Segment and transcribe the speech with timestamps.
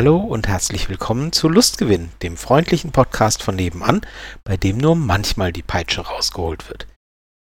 [0.00, 4.00] Hallo und herzlich willkommen zu Lustgewinn, dem freundlichen Podcast von nebenan,
[4.44, 6.86] bei dem nur manchmal die Peitsche rausgeholt wird.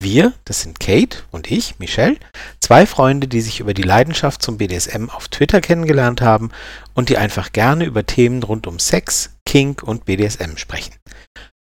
[0.02, 2.18] Wir, das sind Kate und ich, Michelle,
[2.60, 6.50] zwei Freunde, die sich über die Leidenschaft zum BDSM auf Twitter kennengelernt haben
[6.96, 10.96] und die einfach gerne über Themen rund um Sex, Kink und BDSM sprechen.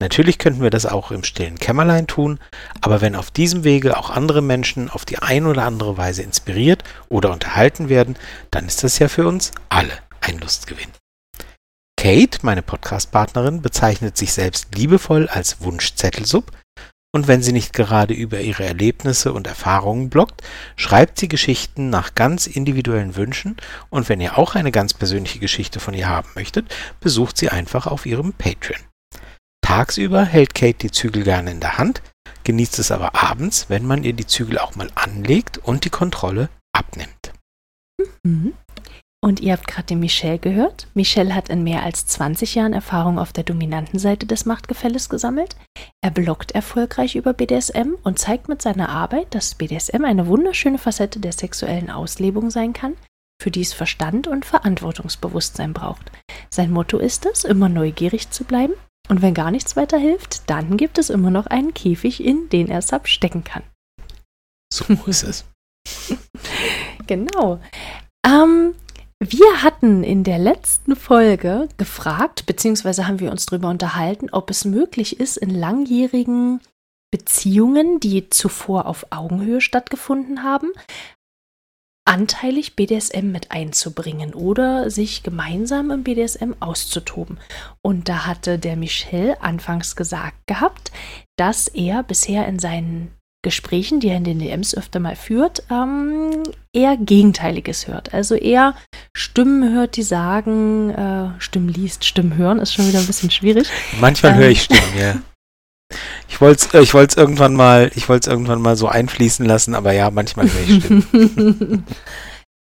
[0.02, 2.39] Natürlich könnten wir das auch im stillen Kämmerlein tun,
[2.81, 6.83] aber wenn auf diesem Wege auch andere Menschen auf die ein oder andere Weise inspiriert
[7.09, 8.17] oder unterhalten werden,
[8.49, 9.91] dann ist das ja für uns alle
[10.22, 10.91] ein Lustgewinn.
[12.00, 16.52] Kate, meine Podcast-Partnerin, bezeichnet sich selbst liebevoll als Wunschzettelsub
[17.11, 20.42] und wenn sie nicht gerade über ihre Erlebnisse und Erfahrungen bloggt,
[20.76, 23.58] schreibt sie Geschichten nach ganz individuellen Wünschen
[23.89, 27.88] und wenn ihr auch eine ganz persönliche Geschichte von ihr haben möchtet, besucht sie einfach
[27.88, 28.81] auf ihrem Patreon.
[29.61, 32.02] Tagsüber hält Kate die Zügel gerne in der Hand,
[32.44, 36.50] genießt es aber abends, wenn man ihr die Zügel auch mal anlegt und die Kontrolle
[36.73, 37.33] abnimmt.
[38.23, 38.54] Mhm.
[39.22, 40.88] Und ihr habt gerade den Michel gehört.
[40.94, 45.58] Michel hat in mehr als 20 Jahren Erfahrung auf der dominanten Seite des Machtgefälles gesammelt.
[46.02, 51.20] Er bloggt erfolgreich über BDSM und zeigt mit seiner Arbeit, dass BDSM eine wunderschöne Facette
[51.20, 52.95] der sexuellen Auslebung sein kann,
[53.42, 56.11] für die es Verstand und Verantwortungsbewusstsein braucht.
[56.50, 58.73] Sein Motto ist es, immer neugierig zu bleiben.
[59.09, 62.70] Und wenn gar nichts weiter hilft, dann gibt es immer noch einen Käfig, in den
[62.70, 63.64] er Sub stecken kann.
[64.72, 65.45] So ist es.
[67.08, 67.59] genau.
[68.26, 68.76] Ähm,
[69.20, 74.64] wir hatten in der letzten Folge gefragt, beziehungsweise haben wir uns darüber unterhalten, ob es
[74.64, 76.61] möglich ist, in langjährigen
[77.11, 80.71] Beziehungen, die zuvor auf Augenhöhe stattgefunden haben,
[82.05, 87.39] anteilig BDSM mit einzubringen oder sich gemeinsam im BDSM auszutoben.
[87.82, 90.92] Und da hatte der Michel anfangs gesagt gehabt,
[91.38, 96.44] dass er bisher in seinen Gesprächen, die er in den DMs öfter mal führt, ähm,
[96.73, 98.14] eher Gegenteiliges hört.
[98.14, 98.76] Also eher
[99.16, 103.70] Stimmen hört, die sagen, äh, Stimmen liest, Stimmen hören, ist schon wieder ein bisschen schwierig.
[104.02, 105.16] Manchmal ähm, höre ich Stimmen, ja.
[106.28, 109.94] Ich wollte es äh, ich irgendwann mal, ich wollte irgendwann mal so einfließen lassen, aber
[109.94, 111.86] ja, manchmal höre ich Stimmen.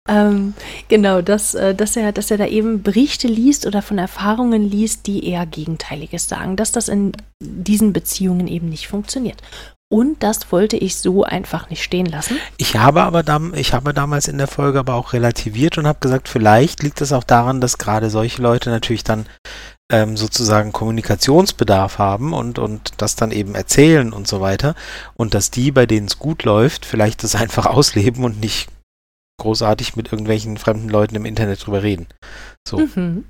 [0.07, 0.53] Ähm,
[0.89, 5.07] genau, dass, äh, dass, er, dass er da eben Berichte liest oder von Erfahrungen liest,
[5.07, 9.43] die eher Gegenteiliges sagen, dass das in diesen Beziehungen eben nicht funktioniert.
[9.93, 12.39] Und das wollte ich so einfach nicht stehen lassen.
[12.56, 16.00] Ich habe aber dam ich habe damals in der Folge aber auch relativiert und habe
[16.00, 19.27] gesagt, vielleicht liegt es auch daran, dass gerade solche Leute natürlich dann
[19.93, 24.75] ähm, sozusagen Kommunikationsbedarf haben und, und das dann eben erzählen und so weiter.
[25.15, 28.71] Und dass die, bei denen es gut läuft, vielleicht das einfach ausleben und nicht
[29.41, 32.06] großartig mit irgendwelchen fremden Leuten im Internet drüber reden.
[32.66, 32.78] So.
[32.78, 33.25] Mhm.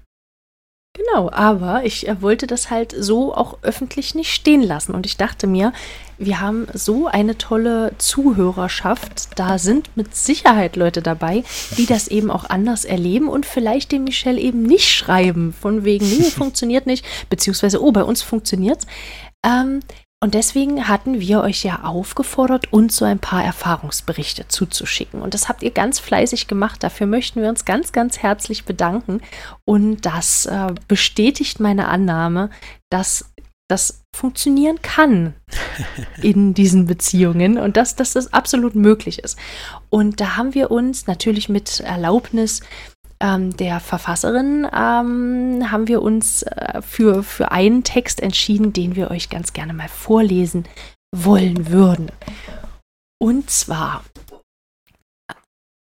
[0.96, 4.94] Genau, aber ich äh, wollte das halt so auch öffentlich nicht stehen lassen.
[4.94, 5.72] Und ich dachte mir,
[6.18, 9.30] wir haben so eine tolle Zuhörerschaft.
[9.34, 11.42] Da sind mit Sicherheit Leute dabei,
[11.76, 15.52] die das eben auch anders erleben und vielleicht dem Michelle eben nicht schreiben.
[15.52, 17.04] Von wegen, nee, funktioniert nicht.
[17.28, 18.86] Beziehungsweise, oh, bei uns funktioniert's.
[19.44, 19.80] Ähm,
[20.24, 25.20] und deswegen hatten wir euch ja aufgefordert, uns so ein paar Erfahrungsberichte zuzuschicken.
[25.20, 26.82] Und das habt ihr ganz fleißig gemacht.
[26.82, 29.20] Dafür möchten wir uns ganz, ganz herzlich bedanken.
[29.66, 32.48] Und das äh, bestätigt meine Annahme,
[32.88, 33.34] dass
[33.68, 35.34] das funktionieren kann
[36.22, 39.38] in diesen Beziehungen und dass, dass das absolut möglich ist.
[39.90, 42.62] Und da haben wir uns natürlich mit Erlaubnis
[43.24, 49.10] ähm, der Verfasserin ähm, haben wir uns äh, für, für einen Text entschieden, den wir
[49.10, 50.64] euch ganz gerne mal vorlesen
[51.16, 52.12] wollen würden.
[53.18, 54.04] Und zwar,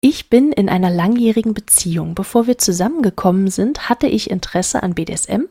[0.00, 2.16] ich bin in einer langjährigen Beziehung.
[2.16, 5.42] Bevor wir zusammengekommen sind, hatte ich Interesse an BDSM,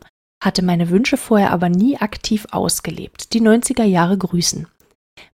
[0.44, 3.34] hatte meine Wünsche vorher aber nie aktiv ausgelebt.
[3.34, 4.68] Die 90er Jahre grüßen.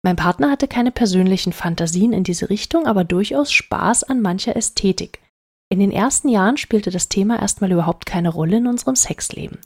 [0.04, 5.20] Mein Partner hatte keine persönlichen Fantasien in diese Richtung, aber durchaus Spaß an mancher Ästhetik.
[5.72, 9.60] In den ersten Jahren spielte das Thema erstmal überhaupt keine Rolle in unserem Sexleben.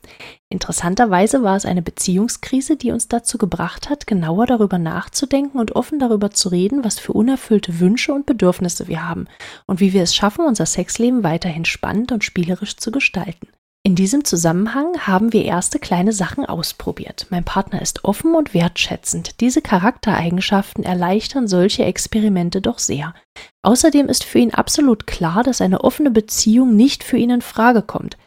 [0.49, 5.97] Interessanterweise war es eine Beziehungskrise, die uns dazu gebracht hat, genauer darüber nachzudenken und offen
[5.97, 9.25] darüber zu reden, was für unerfüllte Wünsche und Bedürfnisse wir haben
[9.65, 13.47] und wie wir es schaffen, unser Sexleben weiterhin spannend und spielerisch zu gestalten.
[13.85, 17.27] In diesem Zusammenhang haben wir erste kleine Sachen ausprobiert.
[17.29, 19.39] Mein Partner ist offen und wertschätzend.
[19.41, 23.13] Diese Charaktereigenschaften erleichtern solche Experimente doch sehr.
[23.61, 27.83] Außerdem ist für ihn absolut klar, dass eine offene Beziehung nicht für ihn in Frage
[27.83, 28.17] kommt.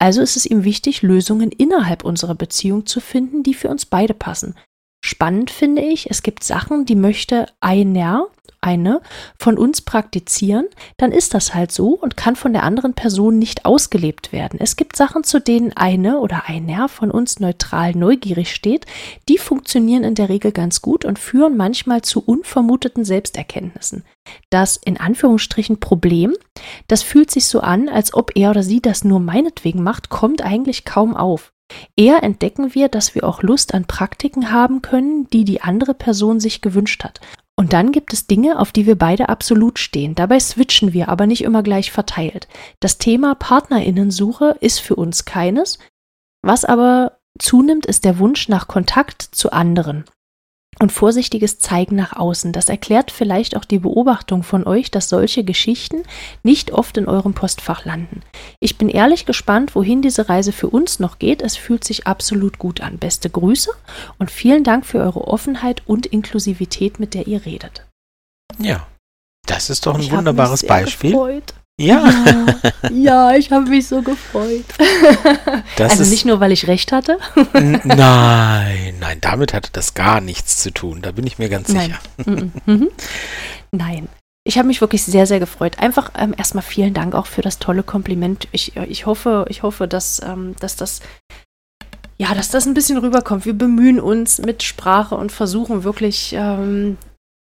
[0.00, 4.14] Also ist es ihm wichtig, Lösungen innerhalb unserer Beziehung zu finden, die für uns beide
[4.14, 4.54] passen.
[5.04, 8.28] Spannend finde ich, es gibt Sachen, die möchte einer,
[8.68, 9.00] eine
[9.38, 10.66] von uns praktizieren,
[10.96, 14.58] dann ist das halt so und kann von der anderen Person nicht ausgelebt werden.
[14.60, 18.86] Es gibt Sachen, zu denen eine oder einer von uns neutral neugierig steht,
[19.28, 24.04] die funktionieren in der Regel ganz gut und führen manchmal zu unvermuteten Selbsterkenntnissen.
[24.50, 26.34] Das in Anführungsstrichen Problem,
[26.86, 30.42] das fühlt sich so an, als ob er oder sie das nur meinetwegen macht, kommt
[30.42, 31.52] eigentlich kaum auf.
[31.96, 36.40] Eher entdecken wir, dass wir auch Lust an Praktiken haben können, die die andere Person
[36.40, 37.20] sich gewünscht hat.
[37.58, 40.14] Und dann gibt es Dinge, auf die wir beide absolut stehen.
[40.14, 42.46] Dabei switchen wir, aber nicht immer gleich verteilt.
[42.78, 45.80] Das Thema Partnerinnensuche ist für uns keines.
[46.40, 50.04] Was aber zunimmt, ist der Wunsch nach Kontakt zu anderen
[50.80, 52.52] und vorsichtiges Zeigen nach außen.
[52.52, 56.02] Das erklärt vielleicht auch die Beobachtung von euch, dass solche Geschichten
[56.42, 58.22] nicht oft in eurem Postfach landen.
[58.60, 61.42] Ich bin ehrlich gespannt, wohin diese Reise für uns noch geht.
[61.42, 62.98] Es fühlt sich absolut gut an.
[62.98, 63.70] Beste Grüße
[64.18, 67.84] und vielen Dank für eure Offenheit und Inklusivität, mit der ihr redet.
[68.58, 68.86] Ja,
[69.46, 71.10] das ist doch ein ich wunderbares Beispiel.
[71.10, 71.54] Gefreut.
[71.78, 72.04] Ja.
[72.10, 74.64] Ja, ja ich habe mich so gefreut.
[75.76, 77.18] Das also nicht nur, weil ich recht hatte.
[77.52, 81.02] nein, nein, damit hatte das gar nichts zu tun.
[81.02, 81.96] Da bin ich mir ganz nein.
[82.16, 82.30] sicher.
[82.30, 82.88] Mhm, mhm.
[83.70, 84.08] Nein.
[84.44, 85.78] Ich habe mich wirklich sehr, sehr gefreut.
[85.78, 88.48] Einfach ähm, erstmal vielen Dank auch für das tolle Kompliment.
[88.50, 91.00] Ich, äh, ich hoffe, ich hoffe, dass, ähm, dass das
[92.20, 93.46] ja, dass das ein bisschen rüberkommt.
[93.46, 96.96] Wir bemühen uns mit Sprache und versuchen wirklich ähm,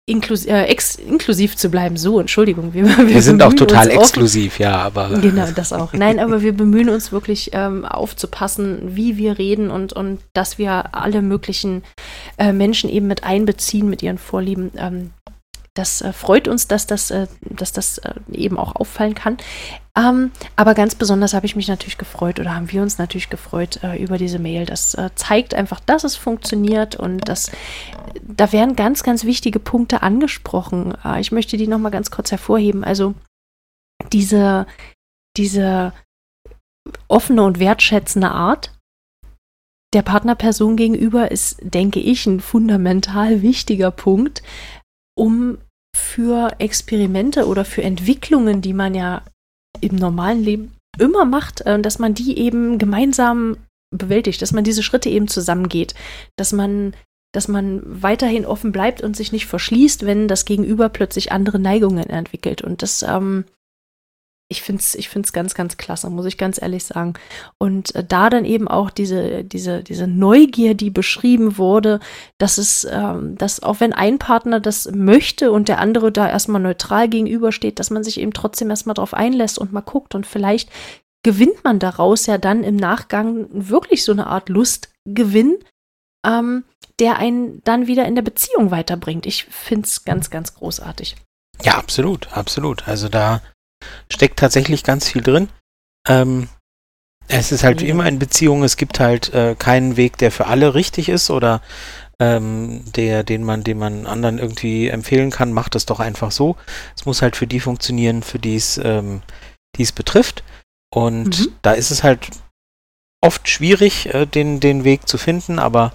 [0.08, 0.66] inklus äh,
[1.08, 1.98] inklusiv zu bleiben.
[1.98, 2.74] So, Entschuldigung.
[2.74, 5.10] Wir, wir, wir sind auch total exklusiv, ja, aber.
[5.20, 5.94] Genau, das auch.
[5.94, 10.96] Nein, aber wir bemühen uns wirklich ähm, aufzupassen, wie wir reden und, und dass wir
[10.96, 11.84] alle möglichen
[12.38, 14.72] äh, Menschen eben mit einbeziehen mit ihren Vorlieben.
[14.78, 15.12] Ähm,
[15.74, 19.38] das äh, freut uns, dass das, äh, dass das äh, eben auch auffallen kann.
[19.98, 23.82] Ähm, aber ganz besonders habe ich mich natürlich gefreut oder haben wir uns natürlich gefreut
[23.82, 24.66] äh, über diese Mail.
[24.66, 27.50] Das äh, zeigt einfach, dass es funktioniert und dass
[28.22, 30.98] da werden ganz, ganz wichtige Punkte angesprochen.
[31.06, 32.84] Äh, ich möchte die nochmal ganz kurz hervorheben.
[32.84, 33.16] Also
[34.12, 34.68] diese,
[35.38, 35.94] diese
[37.08, 38.74] offene und wertschätzende Art,
[39.94, 44.44] der Partnerperson gegenüber ist, denke ich, ein fundamental wichtiger Punkt,
[45.18, 45.58] um
[45.96, 49.24] für Experimente oder für Entwicklungen, die man ja
[49.86, 53.58] im normalen Leben immer macht, äh, dass man die eben gemeinsam
[53.92, 55.94] bewältigt, dass man diese Schritte eben zusammengeht,
[56.36, 56.96] dass man,
[57.34, 62.10] dass man weiterhin offen bleibt und sich nicht verschließt, wenn das Gegenüber plötzlich andere Neigungen
[62.10, 62.62] entwickelt.
[62.62, 63.46] Und das ähm,
[64.48, 67.14] ich finde es ich find's ganz, ganz klasse, muss ich ganz ehrlich sagen.
[67.58, 72.00] Und äh, da dann eben auch diese, diese, diese Neugier, die beschrieben wurde,
[72.38, 76.62] dass es, ähm, dass auch wenn ein Partner das möchte und der andere da erstmal
[76.62, 80.70] neutral gegenübersteht, dass man sich eben trotzdem erstmal drauf einlässt und mal guckt und vielleicht
[81.24, 85.58] gewinnt man daraus ja dann im Nachgang wirklich so eine Art Lustgewinn,
[86.24, 86.66] ähm,
[87.00, 89.26] der einen dann wieder in der Beziehung weiterbringt.
[89.26, 91.16] Ich finde es ganz, ganz großartig.
[91.64, 92.88] Ja, absolut, absolut.
[92.88, 93.42] Also da
[94.12, 95.50] steckt tatsächlich ganz viel drin.
[96.08, 96.50] Ähm,
[97.28, 100.46] es ist halt wie immer in Beziehungen, es gibt halt äh, keinen Weg, der für
[100.46, 101.62] alle richtig ist oder
[102.20, 106.56] ähm, der, den man, den man anderen irgendwie empfehlen kann, macht es doch einfach so.
[106.96, 109.22] Es muss halt für die funktionieren, für die es, ähm,
[109.76, 110.44] die es betrifft.
[110.94, 111.48] Und mhm.
[111.62, 112.30] da ist es halt
[113.22, 115.92] oft schwierig, äh, den, den Weg zu finden, aber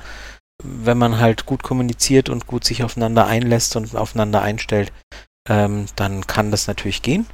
[0.63, 4.93] wenn man halt gut kommuniziert und gut sich aufeinander einlässt und aufeinander einstellt,
[5.49, 7.27] ähm, dann kann das natürlich gehen.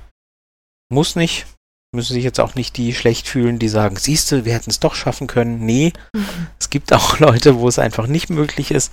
[0.88, 1.46] Muss nicht.
[1.94, 4.80] Müssen sich jetzt auch nicht die schlecht fühlen, die sagen, siehst du, wir hätten es
[4.80, 5.64] doch schaffen können.
[5.64, 6.26] Nee, mhm.
[6.58, 8.92] es gibt auch Leute, wo es einfach nicht möglich ist.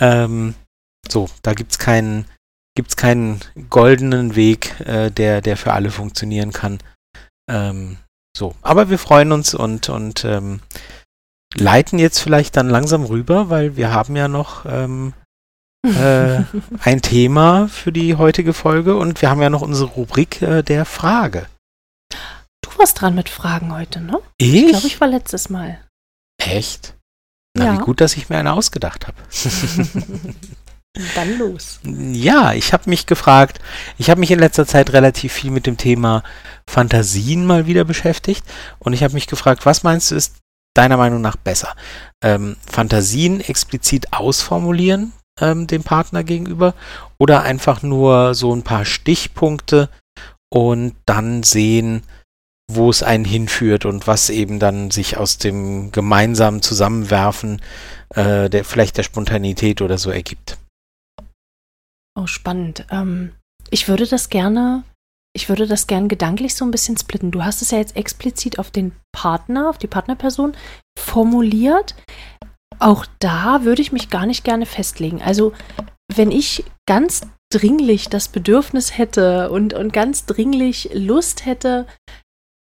[0.00, 0.54] Ähm,
[1.08, 2.24] so, da gibt es keinen,
[2.76, 3.40] gibt's keinen
[3.70, 6.78] goldenen Weg, äh, der, der für alle funktionieren kann.
[7.48, 7.98] Ähm,
[8.36, 10.60] so, aber wir freuen uns und, und ähm,
[11.54, 15.12] leiten jetzt vielleicht dann langsam rüber, weil wir haben ja noch ähm,
[15.84, 16.42] äh,
[16.80, 20.84] ein Thema für die heutige Folge und wir haben ja noch unsere Rubrik äh, der
[20.84, 21.46] Frage.
[22.62, 24.20] Du warst dran mit Fragen heute, ne?
[24.38, 24.54] Ich?
[24.54, 25.80] Ich glaube, ich war letztes Mal.
[26.38, 26.96] Echt?
[27.56, 27.72] Na, ja.
[27.74, 29.16] wie gut, dass ich mir eine ausgedacht habe.
[31.14, 31.80] Dann los.
[31.82, 33.60] Ja, ich habe mich gefragt,
[33.98, 36.22] ich habe mich in letzter Zeit relativ viel mit dem Thema
[36.68, 38.44] Fantasien mal wieder beschäftigt
[38.78, 40.36] und ich habe mich gefragt, was meinst du ist
[40.72, 41.74] deiner Meinung nach besser?
[42.22, 46.74] Ähm, Fantasien explizit ausformulieren, ähm, dem Partner gegenüber
[47.18, 49.88] oder einfach nur so ein paar Stichpunkte
[50.52, 52.02] und dann sehen,
[52.70, 57.60] wo es einen hinführt und was eben dann sich aus dem gemeinsamen Zusammenwerfen
[58.14, 60.58] äh, der vielleicht der Spontanität oder so ergibt.
[62.18, 62.86] Oh, spannend.
[62.90, 63.32] Ähm,
[63.70, 64.84] ich würde das gerne,
[65.34, 67.32] ich würde das gerne gedanklich so ein bisschen splitten.
[67.32, 70.54] Du hast es ja jetzt explizit auf den Partner, auf die Partnerperson
[70.98, 71.96] formuliert.
[72.78, 75.22] Auch da würde ich mich gar nicht gerne festlegen.
[75.22, 75.52] Also,
[76.14, 81.86] wenn ich ganz dringlich das Bedürfnis hätte und, und ganz dringlich Lust hätte,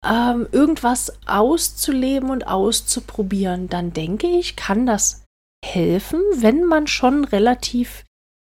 [0.04, 5.24] ähm, irgendwas auszuleben und auszuprobieren, dann denke ich, kann das
[5.64, 8.04] helfen, wenn man schon relativ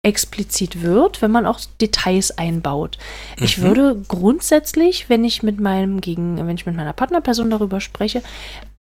[0.06, 2.98] explizit wird, wenn man auch Details einbaut.
[3.38, 3.44] Mhm.
[3.44, 8.24] Ich würde grundsätzlich, wenn ich mit meinem gegen, wenn ich mit meiner Partnerperson darüber spreche,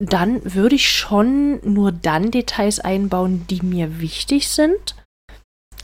[0.10, 4.96] dann würde ich schon nur dann Details einbauen, die mir wichtig sind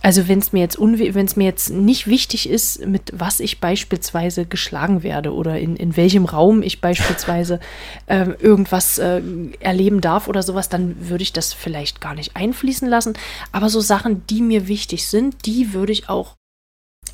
[0.08, 3.60] also wenn es mir jetzt wenn es mir jetzt nicht wichtig ist, mit was ich
[3.60, 7.60] beispielsweise geschlagen werde oder in, in welchem Raum ich beispielsweise
[8.06, 9.22] äh, irgendwas äh,
[9.60, 13.16] erleben darf oder sowas, dann würde ich das vielleicht gar nicht einfließen lassen.
[13.52, 16.36] Aber so Sachen, die mir wichtig sind, die würde ich auch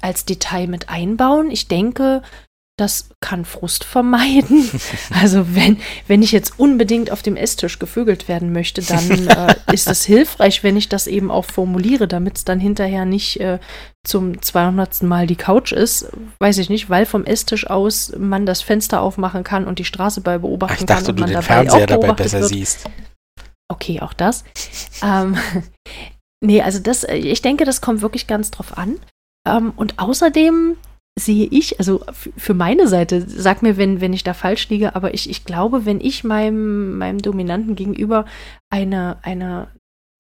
[0.01, 1.50] als Detail mit einbauen.
[1.50, 2.22] Ich denke,
[2.77, 4.70] das kann Frust vermeiden.
[5.22, 5.77] Also wenn,
[6.08, 10.63] wenn ich jetzt unbedingt auf dem Esstisch gevögelt werden möchte, dann äh, ist es hilfreich,
[10.63, 13.60] wenn ich das eben auch formuliere, damit es dann hinterher nicht äh,
[14.06, 15.03] zum 200.
[15.03, 16.08] Mal die Couch ist.
[16.39, 20.22] Weiß ich nicht, weil vom Esstisch aus man das Fenster aufmachen kann und die Straße
[20.22, 21.13] bei beobachten Ach, ich dachte, kann.
[21.13, 22.50] Und man du den dabei Fernseher dabei besser wird.
[22.50, 22.89] siehst.
[23.72, 24.44] Okay, auch das.
[25.03, 25.38] ähm,
[26.42, 29.00] nee, also das, äh, ich denke, das kommt wirklich ganz drauf an.
[29.48, 30.77] Ähm, und außerdem
[31.17, 32.03] sehe ich, also
[32.38, 35.86] für meine Seite, sag mir, wenn, wenn ich da falsch liege, aber ich, ich glaube,
[35.86, 38.25] wenn ich meinem, meinem Dominanten gegenüber
[38.72, 39.67] eine, eine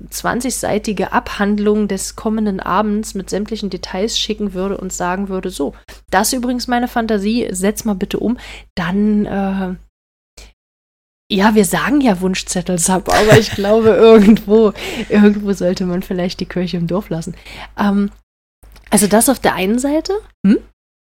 [0.01, 5.73] 20-seitige Abhandlung des kommenden Abends mit sämtlichen Details schicken würde und sagen würde, so,
[6.11, 8.37] das ist übrigens meine Fantasie, setz mal bitte um,
[8.75, 9.75] dann, äh,
[11.31, 14.73] ja, wir sagen ja Wunschzettel, Sub, aber ich glaube, irgendwo,
[15.09, 17.35] irgendwo sollte man vielleicht die Kirche im Dorf lassen.
[17.79, 18.11] Ähm,
[18.91, 20.13] also das auf der einen Seite.
[20.45, 20.59] Hm?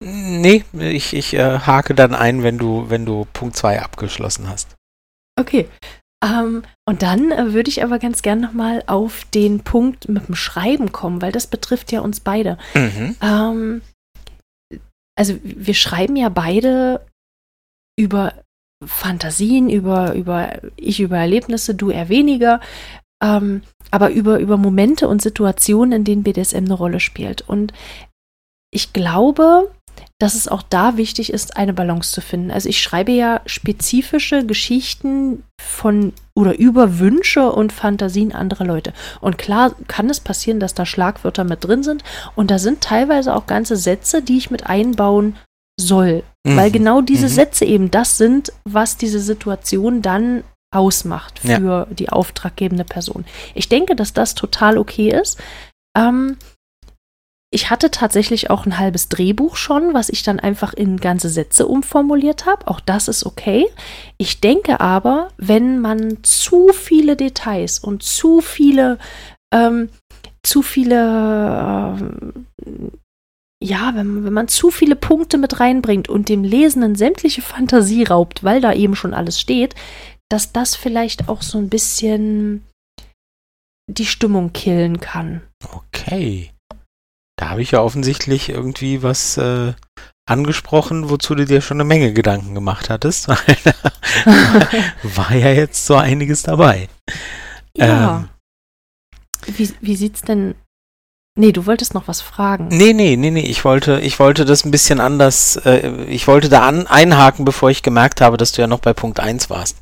[0.03, 4.75] Nee, ich, ich äh, hake dann ein, wenn du, wenn du Punkt 2 abgeschlossen hast.
[5.39, 5.67] Okay.
[6.23, 10.35] Ähm, und dann äh, würde ich aber ganz gern nochmal auf den Punkt mit dem
[10.35, 12.57] Schreiben kommen, weil das betrifft ja uns beide.
[12.73, 13.15] Mhm.
[13.21, 13.81] Ähm,
[15.15, 17.05] also wir schreiben ja beide
[17.99, 18.33] über
[18.85, 22.61] Fantasien, über, über ich über Erlebnisse, du eher weniger,
[23.23, 27.41] ähm, aber über, über Momente und Situationen, in denen BDSM eine Rolle spielt.
[27.41, 27.73] Und
[28.71, 29.71] ich glaube,
[30.19, 32.49] dass es auch da wichtig ist, eine Balance zu finden.
[32.49, 38.93] Also ich schreibe ja spezifische Geschichten von oder über Wünsche und Fantasien anderer Leute.
[39.21, 42.03] Und klar kann es passieren, dass da Schlagwörter mit drin sind
[42.35, 45.35] und da sind teilweise auch ganze Sätze, die ich mit einbauen
[45.79, 46.57] soll, mhm.
[46.57, 47.31] weil genau diese mhm.
[47.31, 50.43] Sätze eben das sind, was diese Situation dann
[50.73, 51.87] ausmacht für ja.
[51.91, 53.25] die auftraggebende Person.
[53.53, 55.39] Ich denke, dass das total okay ist.
[55.97, 56.37] Ähm,
[57.49, 61.65] ich hatte tatsächlich auch ein halbes Drehbuch schon, was ich dann einfach in ganze Sätze
[61.65, 62.67] umformuliert habe.
[62.67, 63.67] Auch das ist okay.
[64.17, 68.99] Ich denke aber, wenn man zu viele Details und zu viele,
[69.53, 69.89] ähm,
[70.43, 72.33] zu viele, ähm,
[73.63, 78.43] ja, wenn, wenn man zu viele Punkte mit reinbringt und dem Lesenden sämtliche Fantasie raubt,
[78.43, 79.73] weil da eben schon alles steht,
[80.29, 82.65] dass das vielleicht auch so ein bisschen
[83.89, 85.41] die Stimmung killen kann.
[85.71, 86.51] Okay.
[87.37, 89.73] Da habe ich ja offensichtlich irgendwie was äh,
[90.27, 93.27] angesprochen, wozu du dir schon eine Menge Gedanken gemacht hattest.
[95.03, 96.89] war ja jetzt so einiges dabei.
[97.75, 98.27] Ja.
[99.47, 100.55] Ähm, wie, wie sieht's denn
[101.39, 102.67] Nee, du wolltest noch was fragen.
[102.69, 103.41] Nee, nee, nee, nee.
[103.41, 107.69] Ich wollte, ich wollte das ein bisschen anders, äh, ich wollte da an, einhaken, bevor
[107.69, 109.77] ich gemerkt habe, dass du ja noch bei Punkt 1 warst.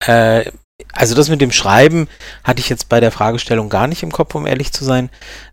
[0.00, 0.52] Äh,
[0.92, 2.08] also das mit dem Schreiben
[2.44, 5.10] hatte ich jetzt bei der Fragestellung gar nicht im Kopf, um ehrlich zu sein.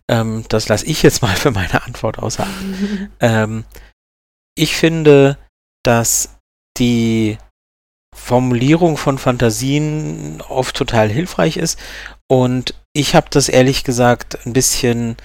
[0.08, 2.46] Ähm, das lasse ich jetzt mal für meine Antwort außer
[3.20, 3.64] ähm,
[4.56, 5.38] ich finde,
[5.84, 6.36] dass
[6.78, 7.38] die
[8.14, 11.78] Formulierung von Fantasien oft total hilfreich ist
[12.28, 15.16] und ich habe das ehrlich gesagt ein bisschen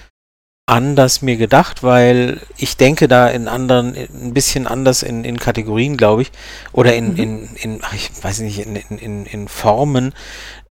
[0.66, 5.96] anders mir gedacht, weil ich denke da in anderen, ein bisschen anders in, in Kategorien,
[5.96, 6.32] glaube ich,
[6.72, 7.16] oder in, mhm.
[7.18, 10.14] in, in, ich weiß nicht, in, in, in Formen.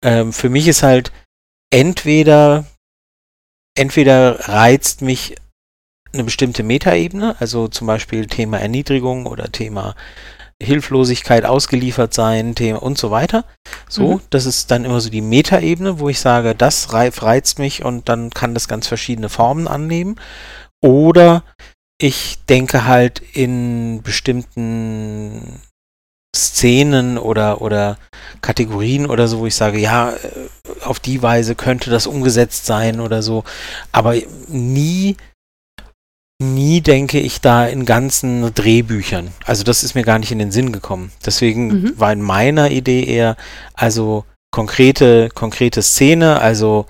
[0.03, 1.13] Ähm, für mich ist halt
[1.71, 2.65] entweder,
[3.77, 5.37] entweder reizt mich
[6.13, 9.95] eine bestimmte Metaebene, also zum Beispiel Thema Erniedrigung oder Thema
[10.63, 13.45] Hilflosigkeit ausgeliefert sein, Thema und so weiter.
[13.89, 14.21] So, mhm.
[14.31, 18.31] das ist dann immer so die Metaebene, wo ich sage, das reizt mich und dann
[18.31, 20.17] kann das ganz verschiedene Formen annehmen.
[20.83, 21.45] Oder
[22.01, 25.61] ich denke halt in bestimmten
[26.35, 27.99] Szenen oder, oder
[28.41, 30.49] Kategorien oder so, wo ich sage, ja, äh,
[30.85, 33.45] auf die Weise könnte das umgesetzt sein oder so,
[33.93, 34.15] aber
[34.49, 35.17] nie
[36.43, 39.33] nie denke ich da in ganzen Drehbüchern.
[39.45, 41.13] Also das ist mir gar nicht in den Sinn gekommen.
[41.25, 41.99] Deswegen mhm.
[41.99, 43.37] war in meiner Idee eher
[43.75, 46.87] also konkrete, konkrete Szene, also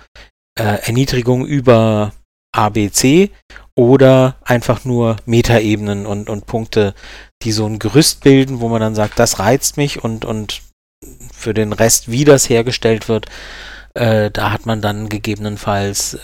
[0.59, 2.13] äh, Erniedrigung über
[2.55, 3.31] ABC
[3.75, 6.95] oder einfach nur Metaebenen und, und Punkte,
[7.43, 10.63] die so ein Gerüst bilden, wo man dann sagt, das reizt mich und, und
[11.33, 13.27] für den Rest, wie das hergestellt wird,
[13.95, 16.19] äh, da hat man dann gegebenenfalls äh,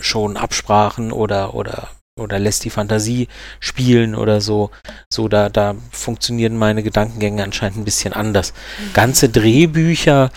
[0.00, 1.88] schon Absprachen oder, oder,
[2.20, 4.70] oder lässt die Fantasie spielen oder so.
[5.12, 8.52] So, da, da funktionieren meine Gedankengänge anscheinend ein bisschen anders.
[8.52, 8.92] Mhm.
[8.92, 10.30] Ganze Drehbücher,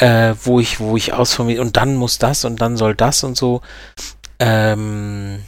[0.00, 3.36] äh, wo ich, wo ich ausformuliert, und dann muss das und dann soll das und
[3.36, 3.62] so,
[4.38, 5.42] ähm,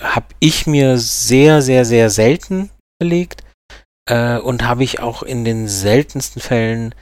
[0.00, 3.44] habe ich mir sehr, sehr, sehr selten belegt
[4.08, 6.94] äh, und habe ich auch in den seltensten Fällen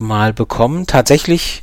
[0.00, 0.86] mal bekommen.
[0.86, 1.62] Tatsächlich,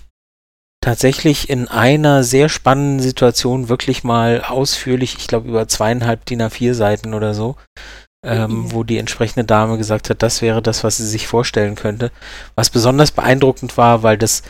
[0.86, 6.76] tatsächlich in einer sehr spannenden Situation wirklich mal ausführlich, ich glaube über zweieinhalb DIN A4
[6.76, 7.56] Seiten oder so,
[8.24, 8.72] ähm, mhm.
[8.72, 12.12] wo die entsprechende Dame gesagt hat, das wäre das, was sie sich vorstellen könnte.
[12.54, 14.44] Was besonders beeindruckend war, weil das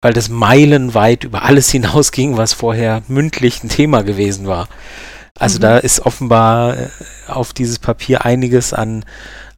[0.00, 4.68] weil das meilenweit über alles hinausging, was vorher mündlich ein Thema gewesen war.
[5.34, 5.62] Also mhm.
[5.62, 6.88] da ist offenbar äh,
[7.26, 9.04] auf dieses Papier einiges an,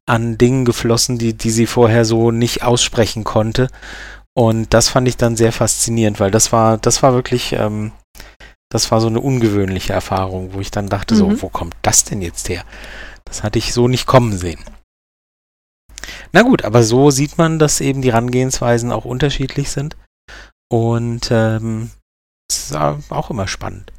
[0.06, 3.68] an Dingen geflossen, die, die sie vorher so nicht aussprechen konnte.
[4.40, 7.92] Und das fand ich dann sehr faszinierend, weil das war, das war wirklich, ähm,
[8.70, 11.18] das war so eine ungewöhnliche Erfahrung, wo ich dann dachte, mhm.
[11.18, 12.64] so, wo kommt das denn jetzt her?
[13.26, 14.64] Das hatte ich so nicht kommen sehen.
[16.32, 19.98] Na gut, aber so sieht man, dass eben die Herangehensweisen auch unterschiedlich sind.
[20.72, 21.90] Und ähm,
[22.48, 23.92] das ist auch immer spannend.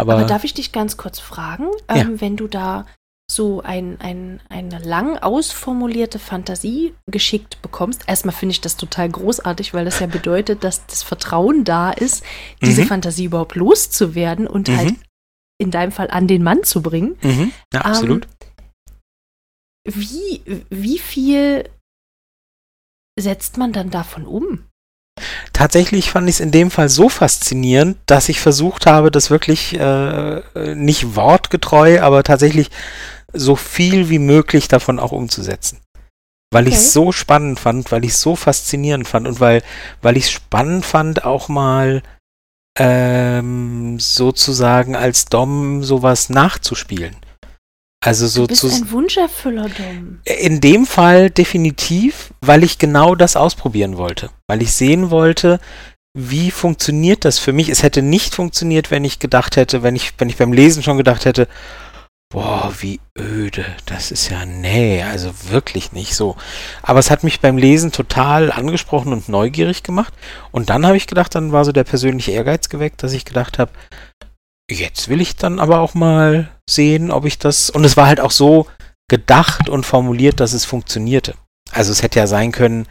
[0.00, 1.96] Aber, Aber darf ich dich ganz kurz fragen, ja.
[1.96, 2.86] ähm, wenn du da
[3.30, 8.04] so ein, ein, eine lang ausformulierte Fantasie geschickt bekommst.
[8.06, 12.24] Erstmal finde ich das total großartig, weil das ja bedeutet, dass das Vertrauen da ist,
[12.62, 12.86] diese mhm.
[12.86, 14.86] Fantasie überhaupt loszuwerden und halt mhm.
[14.86, 14.96] halt
[15.60, 17.18] in deinem Fall an den Mann zu bringen.
[17.22, 17.52] Mhm.
[17.72, 18.24] Ja, absolut.
[18.24, 18.48] Ähm,
[19.94, 21.68] wie, wie viel
[23.18, 24.64] setzt man dann davon um?
[25.52, 29.74] Tatsächlich fand ich es in dem Fall so faszinierend, dass ich versucht habe, das wirklich
[29.74, 30.42] äh,
[30.74, 32.70] nicht wortgetreu, aber tatsächlich
[33.32, 35.80] so viel wie möglich davon auch umzusetzen.
[36.50, 36.74] Weil okay.
[36.74, 39.62] ich es so spannend fand, weil ich es so faszinierend fand und weil,
[40.00, 42.02] weil ich es spannend fand, auch mal
[42.78, 47.16] ähm, sozusagen als Dom sowas nachzuspielen.
[48.00, 50.20] Also so du bist zu, ein Wunscherfüller, Dom.
[50.24, 54.30] In dem Fall definitiv, weil ich genau das ausprobieren wollte.
[54.46, 55.58] Weil ich sehen wollte,
[56.16, 57.68] wie funktioniert das für mich.
[57.68, 60.96] Es hätte nicht funktioniert, wenn ich gedacht hätte, wenn ich, wenn ich beim Lesen schon
[60.96, 61.48] gedacht hätte,
[62.30, 66.36] boah, wie öde, das ist ja nee, also wirklich nicht so.
[66.82, 70.12] Aber es hat mich beim Lesen total angesprochen und neugierig gemacht.
[70.50, 73.58] Und dann habe ich gedacht, dann war so der persönliche Ehrgeiz geweckt, dass ich gedacht
[73.58, 73.72] habe,
[74.70, 77.70] jetzt will ich dann aber auch mal sehen, ob ich das.
[77.70, 78.66] Und es war halt auch so
[79.08, 81.34] gedacht und formuliert, dass es funktionierte.
[81.72, 82.86] Also es hätte ja sein können,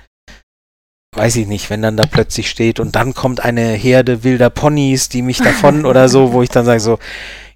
[1.15, 5.09] weiß ich nicht, wenn dann da plötzlich steht und dann kommt eine Herde wilder Ponys,
[5.09, 6.99] die mich davon oder so, wo ich dann sage so,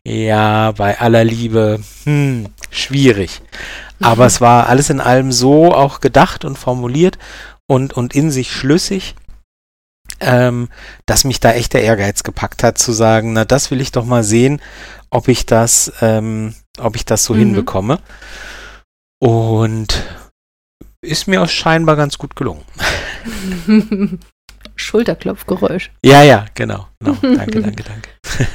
[0.03, 3.41] ja, bei aller Liebe, hm, schwierig.
[3.99, 7.19] Aber es war alles in allem so auch gedacht und formuliert
[7.67, 9.15] und, und in sich schlüssig,
[10.19, 10.69] ähm,
[11.05, 14.05] dass mich da echt der Ehrgeiz gepackt hat, zu sagen, na, das will ich doch
[14.05, 14.59] mal sehen,
[15.11, 17.39] ob ich das, ähm, ob ich das so mhm.
[17.39, 17.99] hinbekomme.
[19.19, 20.03] Und
[21.01, 22.63] ist mir auch scheinbar ganz gut gelungen.
[24.75, 25.91] Schulterklopfgeräusch.
[26.03, 26.87] Ja, ja, genau.
[26.99, 27.17] genau.
[27.21, 28.09] Danke, danke, danke.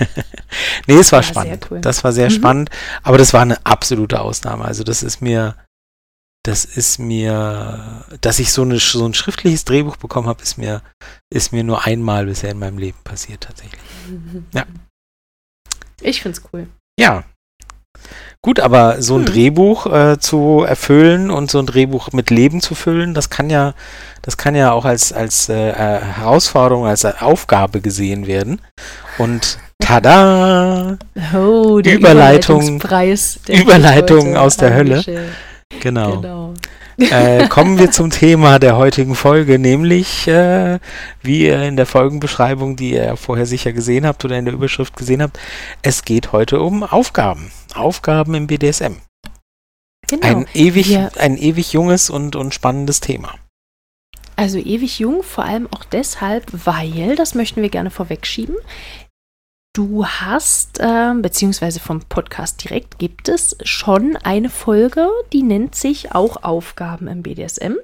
[0.87, 1.69] nee, es war ja, spannend.
[1.71, 1.81] Cool.
[1.81, 2.35] Das war sehr mhm.
[2.35, 2.71] spannend,
[3.03, 4.65] aber das war eine absolute Ausnahme.
[4.65, 5.55] Also das ist mir
[6.47, 10.81] das ist mir, dass ich so, eine, so ein schriftliches Drehbuch bekommen habe, ist mir,
[11.29, 13.81] ist mir nur einmal bisher in meinem Leben passiert tatsächlich.
[14.53, 14.65] Ja.
[16.01, 16.69] Ich find's cool.
[17.01, 17.25] Ja.
[18.43, 19.33] Gut, aber so ein hm.
[19.33, 23.75] Drehbuch äh, zu erfüllen und so ein Drehbuch mit Leben zu füllen, das kann ja,
[24.23, 28.61] das kann ja auch als, als äh, Herausforderung, als Aufgabe gesehen werden.
[29.19, 30.97] Und tada!
[31.35, 32.81] Oh, der Überleitung,
[33.49, 35.03] Überleitung aus der Hölle.
[35.81, 36.21] Genau.
[36.21, 36.55] genau.
[36.99, 40.79] Äh, kommen wir zum Thema der heutigen Folge, nämlich, äh,
[41.23, 44.97] wie ihr in der Folgenbeschreibung, die ihr vorher sicher gesehen habt oder in der Überschrift
[44.97, 45.39] gesehen habt,
[45.83, 47.51] es geht heute um Aufgaben.
[47.75, 48.95] Aufgaben im BDSM.
[50.09, 50.27] Genau.
[50.27, 51.11] Ein ewig, ja.
[51.19, 53.35] ein ewig junges und, und spannendes Thema.
[54.37, 58.57] Also ewig jung, vor allem auch deshalb, weil, das möchten wir gerne vorwegschieben,
[59.77, 66.15] Du hast, äh, beziehungsweise vom Podcast direkt gibt es schon eine Folge, die nennt sich
[66.15, 67.75] auch Aufgaben im BDSM.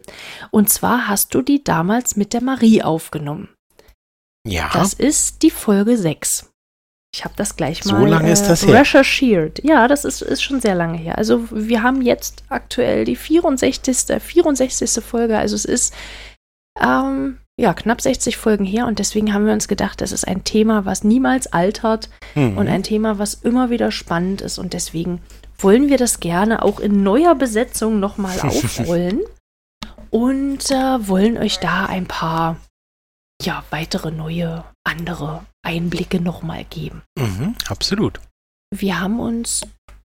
[0.50, 3.50] Und zwar hast du die damals mit der Marie aufgenommen.
[4.48, 4.70] Ja.
[4.72, 6.50] Das ist die Folge 6.
[7.14, 8.80] Ich habe das gleich so mal lange äh, ist das her.
[8.80, 9.62] recherchiert.
[9.62, 11.18] Ja, das ist, ist schon sehr lange her.
[11.18, 14.18] Also wir haben jetzt aktuell die 64.
[14.18, 15.04] 64.
[15.04, 15.36] Folge.
[15.36, 15.92] Also es ist
[16.80, 20.42] ähm, ja, knapp 60 Folgen her und deswegen haben wir uns gedacht, das ist ein
[20.42, 22.58] Thema, was niemals altert Mhm.
[22.58, 25.20] und ein Thema, was immer wieder spannend ist und deswegen
[25.58, 29.20] wollen wir das gerne auch in neuer Besetzung nochmal aufrollen
[30.10, 32.56] und äh, wollen euch da ein paar,
[33.42, 37.02] ja, weitere neue, andere Einblicke nochmal geben.
[37.16, 38.18] Mhm, absolut.
[38.74, 39.62] Wir haben uns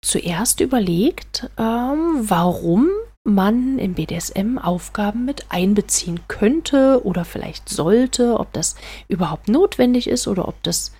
[0.05, 2.87] zuerst überlegt, ähm, warum
[3.23, 8.75] man im BDSM Aufgaben mit einbeziehen könnte oder vielleicht sollte, ob das
[9.07, 10.91] überhaupt notwendig ist oder ob das,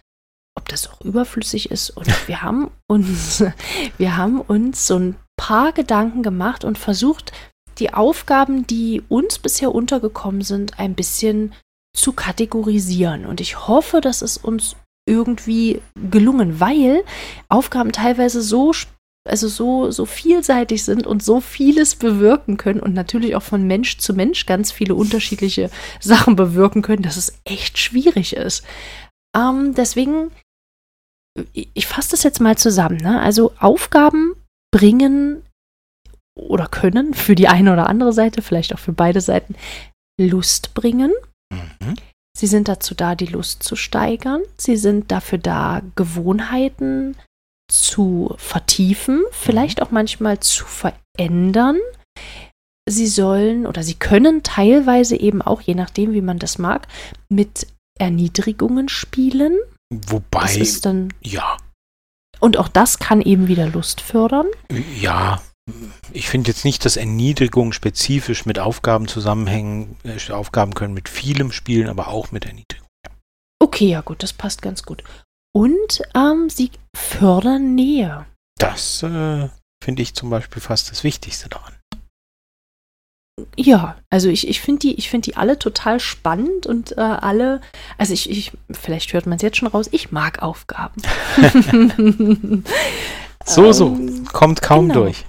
[0.56, 1.90] ob das auch überflüssig ist.
[1.92, 3.44] Und wir haben uns,
[3.98, 7.32] wir haben uns so ein paar Gedanken gemacht und versucht,
[7.80, 11.54] die Aufgaben, die uns bisher untergekommen sind, ein bisschen
[11.96, 13.26] zu kategorisieren.
[13.26, 14.76] Und ich hoffe, dass es uns
[15.08, 17.04] irgendwie gelungen, weil
[17.50, 18.72] Aufgaben teilweise so
[19.28, 23.98] also so, so vielseitig sind und so vieles bewirken können und natürlich auch von Mensch
[23.98, 28.66] zu Mensch ganz viele unterschiedliche Sachen bewirken können, dass es echt schwierig ist.
[29.38, 30.32] Ähm, deswegen,
[31.54, 32.98] ich, fasse das jetzt mal zusammen.
[32.98, 33.22] Ne?
[33.22, 34.36] Also Aufgaben
[34.74, 35.44] bringen
[36.36, 39.56] oder können für die eine oder andere Seite, vielleicht auch für beide Seiten,
[40.20, 41.12] Lust bringen.
[41.52, 41.96] Mhm.
[42.38, 44.42] Sie sind dazu da, die Lust zu steigern.
[44.58, 47.16] Sie sind dafür da, Gewohnheiten
[47.72, 51.78] zu vertiefen, vielleicht auch manchmal zu verändern.
[52.90, 56.88] Sie sollen oder sie können teilweise eben auch, je nachdem, wie man das mag,
[57.30, 57.68] mit
[58.00, 59.58] Erniedrigungen spielen.
[59.90, 61.58] Das Wobei, ist dann, ja,
[62.42, 64.48] und auch das kann eben wieder Lust fördern.
[65.00, 65.42] ja,
[66.12, 69.96] ich finde jetzt nicht, dass Erniedrigung spezifisch mit Aufgaben zusammenhängen.
[70.04, 72.88] Äh, Aufgaben können mit vielem spielen, aber auch mit Erniedrigung.
[73.60, 75.04] Okay, ja gut, das passt ganz gut.
[75.54, 78.26] Und ähm, sie fördern Nähe.
[78.58, 79.50] Das äh,
[79.84, 81.74] finde ich zum Beispiel fast das Wichtigste daran.
[83.58, 87.62] Ja, also ich, ich finde die, ich find die alle total spannend und äh, alle,
[87.98, 91.02] also ich, ich, vielleicht hört man es jetzt schon raus, ich mag Aufgaben.
[93.46, 95.04] So, so, Ähm, kommt kaum genau.
[95.04, 95.26] durch.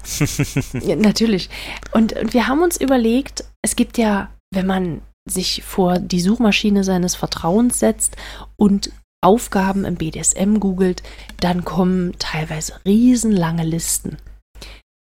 [0.86, 1.48] Ja, natürlich.
[1.92, 6.84] Und, und wir haben uns überlegt, es gibt ja, wenn man sich vor die Suchmaschine
[6.84, 8.16] seines Vertrauens setzt
[8.56, 11.02] und Aufgaben im BDSM googelt,
[11.40, 14.18] dann kommen teilweise riesenlange Listen.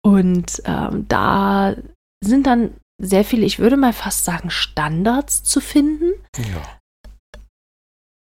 [0.05, 1.75] Und ähm, da
[2.23, 6.13] sind dann sehr viele, ich würde mal fast sagen, Standards zu finden.
[6.37, 6.79] Ja.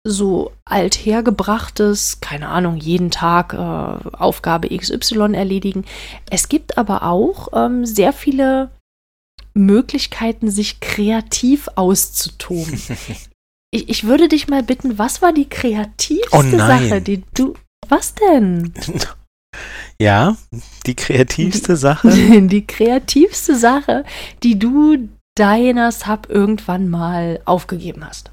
[0.08, 5.86] so althergebrachtes, keine Ahnung, jeden Tag äh, Aufgabe XY erledigen.
[6.30, 8.72] Es gibt aber auch ähm, sehr viele
[9.54, 12.82] Möglichkeiten, sich kreativ auszutoben.
[13.72, 16.42] ich, ich würde dich mal bitten, was war die kreativste Oh.
[16.42, 17.54] Sache, die du.
[17.88, 18.74] Was denn?
[20.02, 20.38] ja,
[20.86, 22.10] die kreativste Sache.
[22.42, 24.04] die kreativste Sache,
[24.44, 28.32] die du deiner Sub irgendwann mal aufgegeben hast.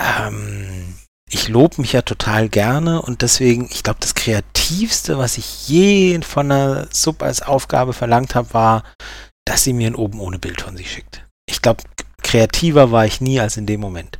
[0.00, 0.94] Ähm,
[1.30, 6.20] ich lobe mich ja total gerne und deswegen, ich glaube, das Kreativste, was ich je
[6.22, 8.84] von einer Sub als Aufgabe verlangt habe, war,
[9.46, 11.26] dass sie mir ein oben ohne Bild von sich schickt.
[11.46, 11.82] Ich glaube,
[12.32, 14.18] kreativer war ich nie als in dem Moment.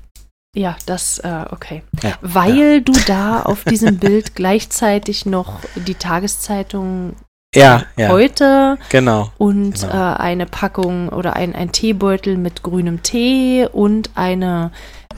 [0.54, 1.82] Ja, das, äh, okay.
[2.02, 7.16] Ja, Weil du da auf diesem Bild gleichzeitig noch die Tageszeitung
[7.54, 9.30] ja, ja, heute genau.
[9.38, 9.92] und Genau.
[9.92, 14.70] äh, eine Packung oder ein, ein Teebeutel mit grünem Tee und eine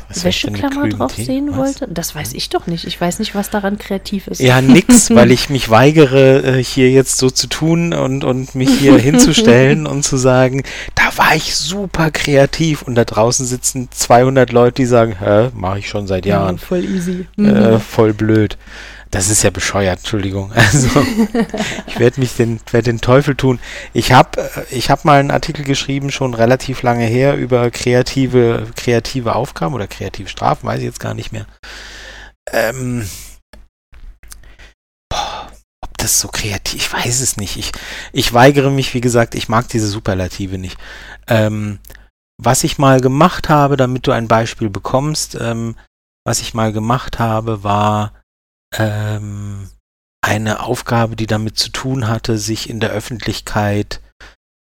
[0.09, 1.23] Was Wäscheklammer drauf Tee?
[1.25, 1.57] sehen Was?
[1.59, 1.89] wollte.
[1.89, 2.87] Das weiß ich doch nicht.
[2.87, 4.41] Ich weiß nicht, was daran kreativ ist.
[4.41, 8.71] Ja, nix, weil ich mich weigere, äh, hier jetzt so zu tun und, und mich
[8.81, 10.65] hier hinzustellen und zu sagen,
[10.97, 15.79] da war ich super kreativ und da draußen sitzen 200 Leute, die sagen, hä, mache
[15.79, 16.59] ich schon seit Jahren.
[16.59, 17.27] voll easy.
[17.39, 17.81] Äh, Mhm.
[17.81, 18.59] voll blöd.
[19.15, 20.53] Das ist ja bescheuert, Entschuldigung.
[20.57, 20.89] Also,
[21.87, 23.61] ich werde mich den, werd den Teufel tun.
[23.93, 29.37] Ich habe ich hab mal einen Artikel geschrieben, schon relativ lange her, über kreative, kreative
[29.37, 31.47] Aufgaben oder kreative Strafen, weiß ich jetzt gar nicht mehr.
[32.51, 33.09] Ähm,
[35.09, 35.49] boah,
[35.81, 37.57] ob das so kreativ, ich weiß es nicht.
[37.57, 37.71] Ich,
[38.13, 40.77] ich weigere mich, wie gesagt, ich mag diese Superlative nicht.
[41.29, 41.79] Ähm,
[42.43, 45.77] was ich mal gemacht habe, damit du ein Beispiel bekommst, ähm,
[46.27, 48.24] was ich mal gemacht habe, war
[48.79, 49.69] ähm,
[50.23, 54.01] eine Aufgabe, die damit zu tun hatte, sich in der Öffentlichkeit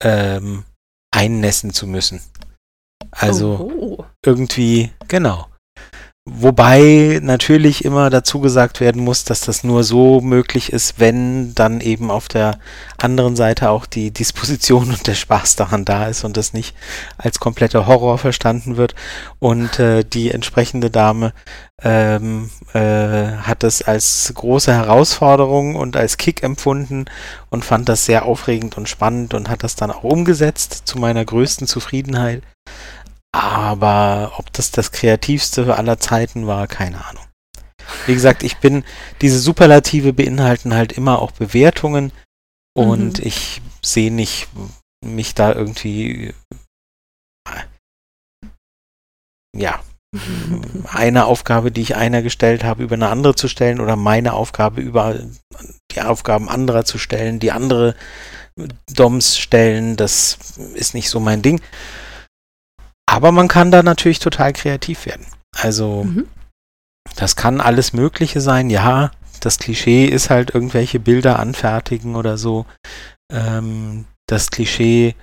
[0.03, 0.65] ähm,
[1.11, 2.21] einnässen zu müssen.
[3.11, 5.50] Also Oh, irgendwie, genau.
[6.33, 11.81] Wobei natürlich immer dazu gesagt werden muss, dass das nur so möglich ist, wenn dann
[11.81, 12.61] eben auf der
[12.99, 16.77] anderen Seite auch die Disposition und der Spaß daran da ist und das nicht
[17.19, 18.95] als kompletter Horror verstanden wird.
[19.41, 21.33] Und äh, die entsprechende Dame
[21.83, 27.07] ähm, äh, hat das als große Herausforderung und als Kick empfunden
[27.49, 31.25] und fand das sehr aufregend und spannend und hat das dann auch umgesetzt zu meiner
[31.25, 32.45] größten Zufriedenheit.
[33.33, 37.25] Aber ob das das kreativste aller Zeiten war, keine Ahnung.
[38.07, 38.85] Wie gesagt, ich bin,
[39.21, 42.13] diese Superlative beinhalten halt immer auch Bewertungen
[42.77, 43.27] und mhm.
[43.27, 44.49] ich sehe nicht
[45.05, 46.35] mich da irgendwie,
[49.57, 49.81] ja,
[50.93, 54.81] eine Aufgabe, die ich einer gestellt habe, über eine andere zu stellen oder meine Aufgabe
[54.81, 55.21] über
[55.93, 57.95] die Aufgaben anderer zu stellen, die andere
[58.93, 60.39] DOMs stellen, das
[60.75, 61.61] ist nicht so mein Ding.
[63.11, 65.27] Aber man kann da natürlich total kreativ werden.
[65.57, 66.29] Also, mhm.
[67.17, 68.71] das kann alles Mögliche sein.
[68.71, 72.67] Ja, das Klischee ist halt irgendwelche Bilder anfertigen oder so.
[73.33, 75.17] Ähm, das Klischee,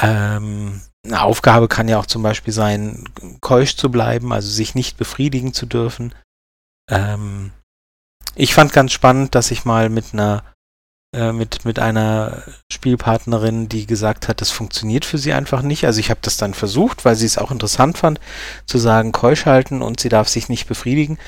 [0.00, 3.04] ähm, eine Aufgabe kann ja auch zum Beispiel sein,
[3.42, 6.14] keusch zu bleiben, also sich nicht befriedigen zu dürfen.
[6.88, 7.52] Ähm,
[8.34, 10.42] ich fand ganz spannend, dass ich mal mit einer
[11.12, 12.42] äh, mit, mit einer
[12.72, 15.84] Spielpartnerin, die gesagt hat, das funktioniert für sie einfach nicht.
[15.84, 18.20] Also ich habe das dann versucht, weil sie es auch interessant fand,
[18.64, 21.18] zu sagen, keusch halten und sie darf sich nicht befriedigen.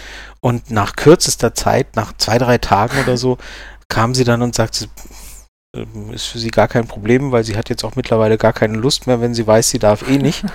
[0.41, 3.39] Und nach kürzester Zeit, nach zwei, drei Tagen oder so,
[3.89, 4.87] kam sie dann und sagte,
[5.75, 8.79] ähm, ist für sie gar kein Problem, weil sie hat jetzt auch mittlerweile gar keine
[8.79, 10.45] Lust mehr, wenn sie weiß, sie darf eh nicht.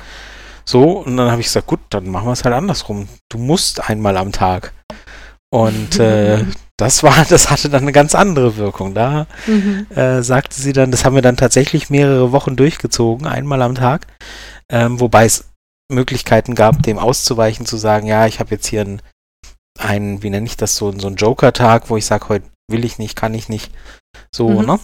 [0.69, 3.07] So, und dann habe ich gesagt, gut, dann machen wir es halt andersrum.
[3.29, 4.73] Du musst einmal am Tag.
[5.49, 6.43] Und äh,
[6.77, 8.93] das war, das hatte dann eine ganz andere Wirkung.
[8.93, 9.87] Da mhm.
[9.89, 14.07] äh, sagte sie dann, das haben wir dann tatsächlich mehrere Wochen durchgezogen, einmal am Tag.
[14.69, 15.49] Ähm, wobei es
[15.91, 19.01] Möglichkeiten gab, dem auszuweichen, zu sagen, ja, ich habe jetzt hier einen,
[19.79, 22.99] einen, wie nenne ich das, so, so einen Joker-Tag, wo ich sage, heute will ich
[22.99, 23.71] nicht, kann ich nicht.
[24.33, 24.65] So, mhm.
[24.65, 24.79] ne?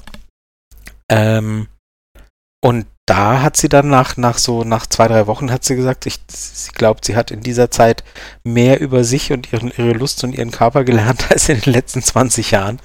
[1.09, 1.67] Ähm,
[2.63, 6.05] und da hat sie dann nach, nach so, nach zwei, drei Wochen hat sie gesagt,
[6.05, 8.03] ich, sie glaubt, sie hat in dieser Zeit
[8.43, 12.01] mehr über sich und ihren, ihre Lust und ihren Körper gelernt als in den letzten
[12.01, 12.79] 20 Jahren.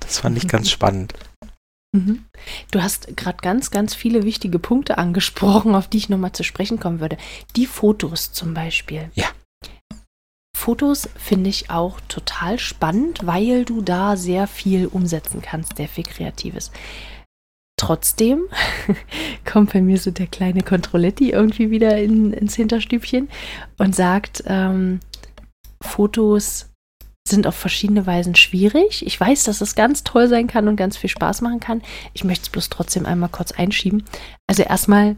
[0.00, 1.14] Das fand ich ganz spannend.
[1.92, 2.26] Mhm.
[2.70, 6.78] Du hast gerade ganz, ganz viele wichtige Punkte angesprochen, auf die ich nochmal zu sprechen
[6.78, 7.16] kommen würde.
[7.56, 9.10] Die Fotos zum Beispiel.
[9.14, 9.26] Ja.
[10.54, 16.04] Fotos finde ich auch total spannend, weil du da sehr viel umsetzen kannst, sehr viel
[16.04, 16.72] Kreatives.
[17.78, 18.46] Trotzdem
[19.44, 23.28] kommt bei mir so der kleine Controletti irgendwie wieder in, ins Hinterstübchen
[23.78, 25.00] und sagt, ähm,
[25.82, 26.70] Fotos
[27.28, 29.04] sind auf verschiedene Weisen schwierig.
[29.04, 31.82] Ich weiß, dass es ganz toll sein kann und ganz viel Spaß machen kann.
[32.14, 34.04] Ich möchte es bloß trotzdem einmal kurz einschieben.
[34.46, 35.16] Also erstmal,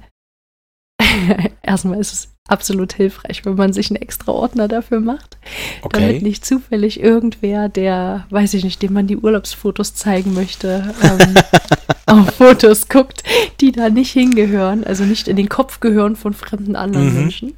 [1.63, 5.37] erstmal ist es absolut hilfreich, wenn man sich einen extra Ordner dafür macht,
[5.83, 6.01] okay.
[6.01, 11.35] damit nicht zufällig irgendwer, der, weiß ich nicht, dem man die Urlaubsfotos zeigen möchte, ähm,
[12.07, 13.23] auf Fotos guckt,
[13.61, 17.21] die da nicht hingehören, also nicht in den Kopf gehören von fremden anderen mhm.
[17.21, 17.55] Menschen.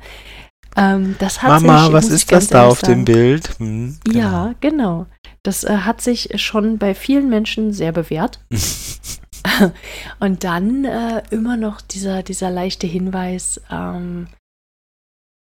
[0.76, 3.50] Ähm, Mama, was ist das da auf sagen, dem Bild?
[3.59, 4.18] Hm, genau.
[4.18, 5.07] Ja, genau.
[5.42, 8.40] Das äh, hat sich schon bei vielen Menschen sehr bewährt.
[10.20, 14.29] Und dann äh, immer noch dieser, dieser leichte Hinweis, ähm,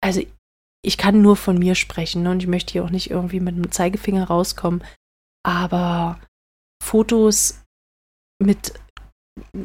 [0.02, 0.22] also
[0.84, 3.56] ich kann nur von mir sprechen ne, und ich möchte hier auch nicht irgendwie mit
[3.56, 4.84] einem Zeigefinger rauskommen,
[5.44, 6.20] aber
[6.80, 7.64] Fotos
[8.40, 8.74] mit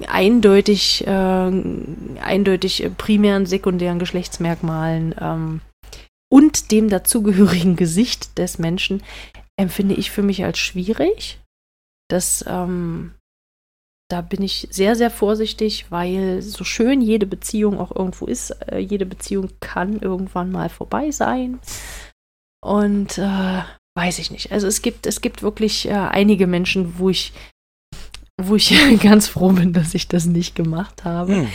[0.07, 5.61] eindeutig, äh, eindeutig primären, sekundären Geschlechtsmerkmalen ähm,
[6.31, 9.03] und dem dazugehörigen Gesicht des Menschen
[9.57, 11.39] empfinde ich für mich als schwierig.
[12.09, 13.13] Das ähm,
[14.11, 18.79] da bin ich sehr, sehr vorsichtig, weil so schön jede Beziehung auch irgendwo ist, äh,
[18.79, 21.59] jede Beziehung kann irgendwann mal vorbei sein.
[22.63, 23.61] Und äh,
[23.95, 24.51] weiß ich nicht.
[24.51, 27.33] Also es gibt, es gibt wirklich äh, einige Menschen, wo ich,
[28.41, 31.35] wo ich ganz froh bin, dass ich das nicht gemacht habe.
[31.35, 31.47] Hm.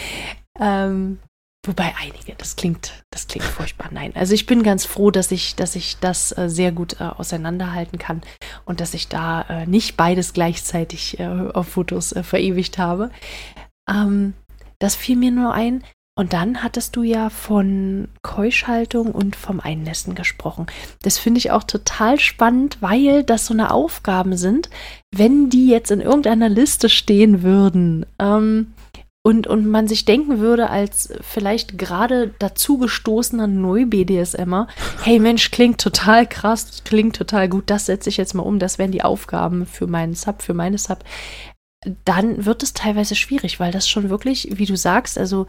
[0.59, 1.19] Ähm,
[1.67, 3.89] Wobei einige, das klingt, das klingt furchtbar.
[3.91, 7.05] Nein, also ich bin ganz froh, dass ich, dass ich das äh, sehr gut äh,
[7.05, 8.23] auseinanderhalten kann
[8.65, 13.11] und dass ich da äh, nicht beides gleichzeitig äh, auf Fotos äh, verewigt habe.
[13.91, 14.35] Ähm,
[14.79, 15.83] das fiel mir nur ein.
[16.19, 20.67] Und dann hattest du ja von Keuschhaltung und vom Einnässen gesprochen.
[21.03, 24.71] Das finde ich auch total spannend, weil das so eine Aufgaben sind,
[25.15, 28.07] wenn die jetzt in irgendeiner Liste stehen würden.
[28.19, 28.73] Ähm,
[29.27, 34.69] und, und man sich denken würde, als vielleicht gerade dazugestoßener Neu-BDSMer,
[35.03, 38.79] hey Mensch, klingt total krass, klingt total gut, das setze ich jetzt mal um, das
[38.79, 41.03] wären die Aufgaben für meinen Sub, für meine Sub.
[42.05, 45.47] Dann wird es teilweise schwierig, weil das schon wirklich, wie du sagst, also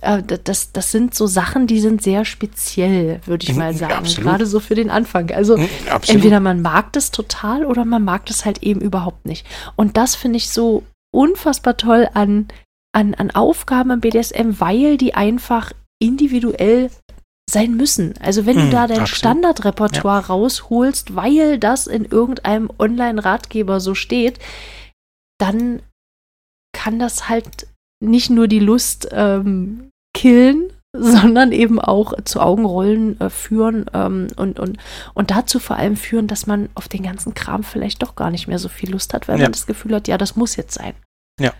[0.00, 3.92] äh, das, das sind so Sachen, die sind sehr speziell, würde ich mhm, mal sagen.
[3.92, 4.30] Absolut.
[4.30, 5.30] Gerade so für den Anfang.
[5.30, 6.16] Also mhm, Absolut.
[6.16, 9.46] entweder man mag das total oder man mag das halt eben überhaupt nicht.
[9.76, 10.82] Und das finde ich so
[11.12, 12.48] unfassbar toll an
[12.92, 16.90] an, an Aufgaben im BDSM, weil die einfach individuell
[17.50, 18.14] sein müssen.
[18.20, 19.06] Also wenn du hm, da dein.
[19.06, 20.26] Standardrepertoire ja.
[20.26, 24.38] rausholst, weil das in irgendeinem Online-Ratgeber so steht,
[25.38, 25.82] dann
[26.72, 27.66] kann das halt
[28.02, 34.58] nicht nur die Lust ähm, killen, sondern eben auch zu Augenrollen äh, führen ähm, und,
[34.58, 34.78] und,
[35.14, 38.46] und dazu vor allem führen, dass man auf den ganzen Kram vielleicht doch gar nicht
[38.46, 39.44] mehr so viel Lust hat, weil Ja.
[39.44, 40.94] man das Gefühl hat, ja, das muss jetzt sein.
[41.40, 41.52] Ja.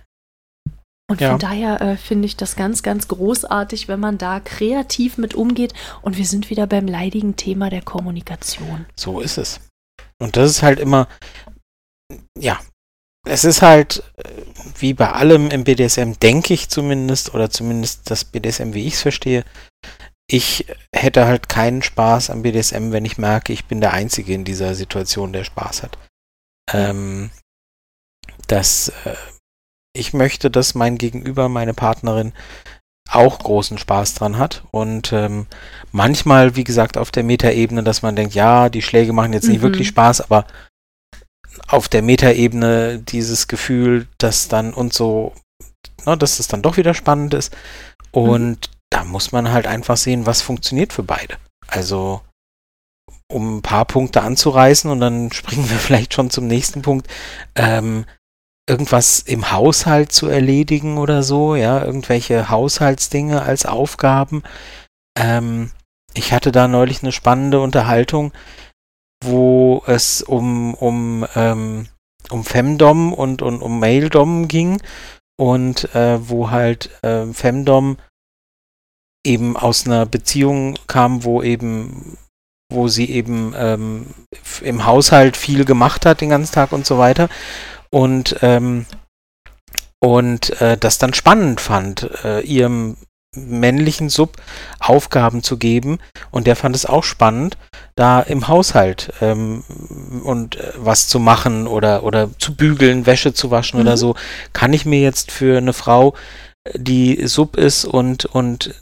[1.12, 1.32] Und Ja.
[1.32, 5.74] von daher äh, finde ich das ganz, ganz großartig, wenn man da kreativ mit umgeht.
[6.00, 8.86] Und wir sind wieder beim leidigen Thema der Kommunikation.
[8.96, 9.60] So ist es.
[10.18, 11.08] Und das ist halt immer,
[12.38, 12.58] ja,
[13.28, 14.30] es ist halt äh,
[14.78, 19.02] wie bei allem im BDSM, denke ich zumindest, oder zumindest das BDSM, wie ich es
[19.02, 19.44] verstehe.
[20.30, 24.44] Ich hätte halt keinen Spaß am BDSM, wenn ich merke, ich bin der Einzige in
[24.44, 25.98] dieser Situation, der Spaß hat.
[26.72, 27.28] Ähm,
[28.46, 29.14] dass äh,
[29.94, 32.32] ich möchte, dass mein Gegenüber, meine Partnerin,
[33.10, 34.62] auch großen Spaß dran hat.
[34.70, 35.46] Und ähm,
[35.90, 39.58] manchmal, wie gesagt, auf der Metaebene, dass man denkt, ja, die Schläge machen jetzt nicht
[39.58, 39.62] Mhm.
[39.64, 40.46] wirklich Spaß, aber
[41.68, 45.34] auf der Metaebene dieses Gefühl, dass dann und so,
[46.06, 47.54] ne, dass es dann doch wieder spannend ist.
[48.12, 51.36] Und da muss man halt einfach sehen, was funktioniert für beide.
[51.66, 52.22] Also,
[53.30, 57.08] um ein paar Punkte anzureißen und dann springen wir vielleicht schon zum nächsten Punkt.
[57.54, 58.06] Ähm,
[58.68, 64.42] irgendwas im Haushalt zu erledigen oder so, ja, irgendwelche Haushaltsdinge als Aufgaben.
[65.18, 65.70] Ähm,
[66.14, 68.32] ich hatte da neulich eine spannende Unterhaltung,
[69.24, 71.88] wo es um, um, ähm,
[72.30, 74.80] um Femdom und, und um Maildom ging
[75.36, 77.96] und äh, wo halt äh, Femdom
[79.24, 82.18] eben aus einer Beziehung kam, wo eben
[82.72, 84.06] wo sie eben ähm,
[84.62, 87.28] im Haushalt viel gemacht hat den ganzen Tag und so weiter
[87.92, 88.86] und ähm,
[90.00, 92.96] und äh, das dann spannend fand, äh, ihrem
[93.34, 94.36] männlichen Sub
[94.80, 95.98] Aufgaben zu geben
[96.30, 97.56] und der fand es auch spannend,
[97.94, 99.62] da im Haushalt ähm,
[100.24, 103.96] und äh, was zu machen oder oder zu bügeln, Wäsche zu waschen oder Mhm.
[103.96, 104.14] so,
[104.52, 106.14] kann ich mir jetzt für eine Frau,
[106.74, 108.74] die Sub ist und und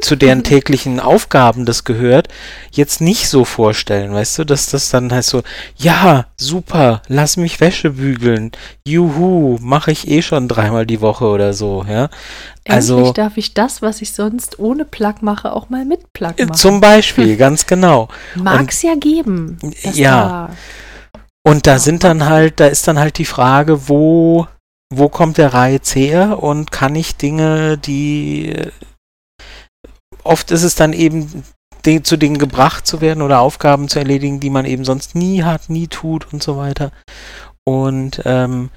[0.00, 2.28] zu deren täglichen Aufgaben das gehört,
[2.70, 5.42] jetzt nicht so vorstellen, weißt du, dass das dann heißt so,
[5.76, 8.52] ja, super, lass mich Wäsche bügeln,
[8.86, 12.08] juhu, mache ich eh schon dreimal die Woche oder so, ja.
[12.68, 16.32] Also Endlich darf ich das, was ich sonst ohne Plug mache, auch mal mit Plug
[16.36, 16.54] äh, machen.
[16.56, 18.08] zum Beispiel, ganz genau.
[18.34, 19.58] Mag's ja geben.
[19.92, 20.48] Ja.
[20.48, 20.50] da-
[21.52, 24.48] Und da Ja, sind dann halt, da ist dann halt die Frage, wo,
[24.92, 28.52] wo kommt der Reiz her und kann ich Dinge, die
[30.26, 31.44] oft ist es dann eben
[32.02, 35.70] zu Dingen gebracht zu werden oder Aufgaben zu erledigen, die man eben sonst nie hat,
[35.70, 36.90] nie tut und so weiter.
[37.64, 38.70] Und, ähm,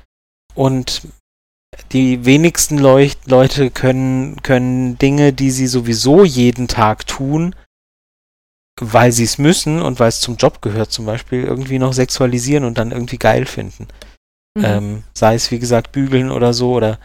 [0.54, 1.02] und
[1.92, 7.56] die wenigsten Leuch Leute können, können Dinge, die sie sowieso jeden Tag tun,
[8.80, 12.64] weil sie es müssen und weil es zum Job gehört zum Beispiel, irgendwie noch sexualisieren
[12.64, 13.88] und dann irgendwie geil finden.
[14.58, 14.66] Mhm.
[14.66, 16.74] Ähm, sei es, wie gesagt, bügeln oder so.
[16.74, 17.00] Oder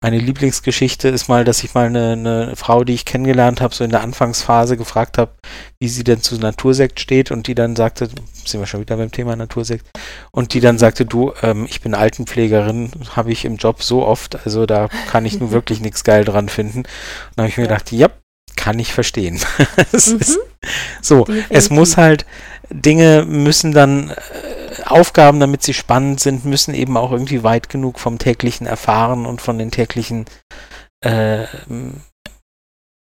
[0.00, 3.84] meine Lieblingsgeschichte ist mal, dass ich mal eine, eine Frau, die ich kennengelernt habe, so
[3.84, 5.32] in der Anfangsphase gefragt habe,
[5.78, 8.08] wie sie denn zu Natursekt steht und die dann sagte,
[8.44, 9.86] sind wir schon wieder beim Thema Natursekt,
[10.32, 14.44] und die dann sagte, du, ähm, ich bin Altenpflegerin, habe ich im Job so oft,
[14.44, 16.78] also da kann ich nun wirklich nichts geil dran finden.
[16.80, 16.86] Und
[17.36, 17.68] da habe ich mir Ja.
[17.70, 18.08] gedacht, ja,
[18.56, 19.40] kann ich verstehen.
[19.92, 20.18] es Mhm.
[20.18, 20.38] ist
[21.02, 21.70] so, es Definitiv.
[21.70, 22.26] muss halt,
[22.70, 24.14] Dinge müssen dann, äh,
[24.86, 29.40] Aufgaben, damit sie spannend sind, müssen eben auch irgendwie weit genug vom täglichen Erfahren und
[29.40, 30.26] von den täglichen
[31.04, 31.46] äh,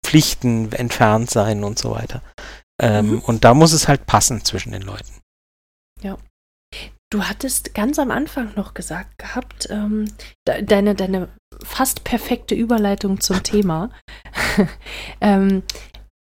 [0.05, 2.21] Pflichten entfernt sein und so weiter.
[2.81, 3.19] Ähm, Mhm.
[3.19, 5.23] Und da muss es halt passen zwischen den Leuten.
[7.13, 10.05] Du hattest ganz am Anfang noch gesagt gehabt, ähm,
[10.47, 11.29] de deine, deine
[11.63, 13.91] fast perfekte Überleitung zum Thema.
[15.21, 15.61] ähm,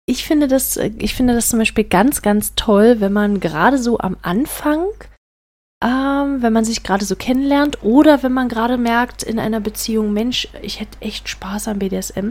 [0.04, 3.78] ich finde das, äh, ich finde das zum Beispiel ganz, ganz toll, wenn man gerade
[3.78, 4.84] so am Anfang,
[5.82, 10.12] ähm, wenn man sich gerade so kennenlernt oder wenn man gerade merkt in einer Beziehung,
[10.12, 12.30] Mensch, ich hätte echt Spaß am BDSM,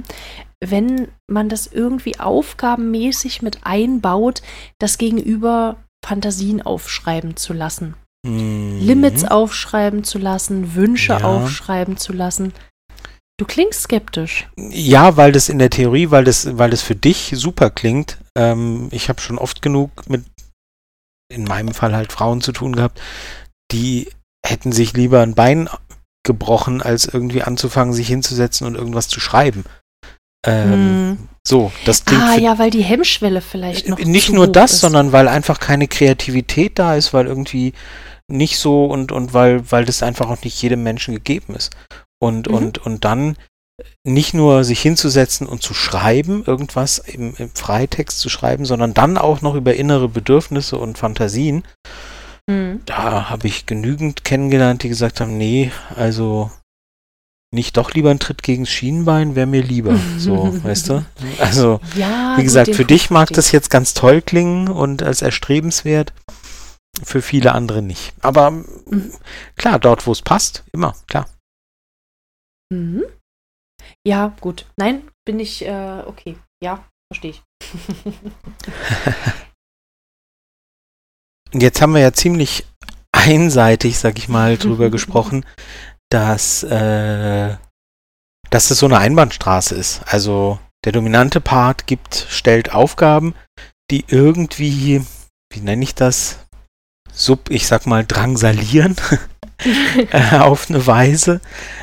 [0.64, 4.42] wenn man das irgendwie aufgabenmäßig mit einbaut,
[4.80, 7.96] das Gegenüber Fantasien aufschreiben zu lassen.
[8.26, 9.30] Limits Mhm.
[9.30, 11.24] aufschreiben zu lassen, Wünsche Ja.
[11.24, 12.54] aufschreiben zu lassen.
[13.40, 14.50] Du klingst skeptisch.
[14.58, 18.18] Ja, weil das in der Theorie, weil das, weil das für dich super klingt.
[18.38, 20.26] Ähm, ich habe schon oft genug mit,
[21.34, 23.00] in meinem Fall halt Frauen zu tun gehabt,
[23.72, 24.10] die
[24.46, 25.70] hätten sich lieber ein Bein
[26.26, 29.64] gebrochen, als irgendwie anzufangen, sich hinzusetzen und irgendwas zu schreiben.
[30.46, 31.30] Ähm, Hm.
[31.48, 34.82] So, das klingt Ah ja, weil die Hemmschwelle vielleicht noch nicht nur das, ist.
[34.82, 37.74] sondern weil einfach keine Kreativität da ist, weil irgendwie
[38.28, 41.72] nicht so und, und weil, weil das einfach auch nicht jedem Menschen gegeben ist.
[42.22, 42.54] Und, Mhm.
[42.54, 43.36] und, und dann
[44.06, 49.18] nicht nur sich hinzusetzen und zu schreiben, irgendwas im, im Freitext zu schreiben, sondern dann
[49.18, 51.64] auch noch über innere Bedürfnisse und Fantasien.
[52.50, 52.82] Hm.
[52.86, 56.50] Da habe ich genügend kennengelernt, die gesagt haben, nee, also
[57.54, 60.00] nicht doch lieber ein Tritt gegen das Schienenbein, wäre mir lieber.
[60.18, 61.06] So, weißt du?
[61.38, 66.12] Also, Ja, wie gesagt, für dich mag das jetzt ganz toll klingen und als erstrebenswert,
[67.04, 68.14] für viele andere nicht.
[68.22, 69.14] Aber Mhm.
[69.56, 71.30] klar, dort, wo es passt, immer, klar.
[72.74, 73.04] Mhm.
[74.06, 74.66] Ja, gut.
[74.78, 76.36] Nein, bin ich, äh, okay.
[76.64, 77.44] Ja, verstehe ich.
[81.54, 82.66] Und jetzt haben wir ja ziemlich
[83.12, 85.46] einseitig, sag ich mal, drüber gesprochen,
[86.10, 87.56] dass, äh,
[88.50, 90.02] dass es so eine Einbahnstraße ist.
[90.06, 93.36] Also der dominante Part gibt, stellt Aufgaben,
[93.92, 95.04] die irgendwie,
[95.52, 96.40] wie nenne ich das?
[97.14, 98.96] Sub, ich sag mal, drangsalieren
[100.12, 101.42] äh, auf eine Weise.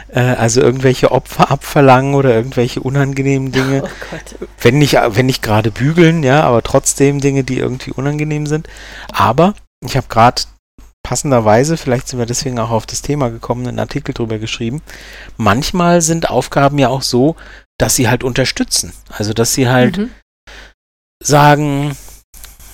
[0.09, 4.17] Äh, also irgendwelche Opfer abverlangen oder irgendwelche unangenehmen Dinge Oh
[4.61, 8.69] wenn nicht, wenn nicht gerade bügeln, ja, aber trotzdem Dinge, die irgendwie unangenehm sind.
[9.13, 9.55] Aber
[9.85, 10.43] ich habe gerade
[11.03, 14.83] passenderweise, vielleicht sind wir deswegen auch auf das Thema gekommen, einen Artikel drüber geschrieben.
[15.37, 17.37] Manchmal sind Aufgaben ja auch so,
[17.79, 18.93] dass sie halt unterstützen.
[19.09, 20.11] Also, dass sie halt Mhm.
[21.23, 21.97] sagen,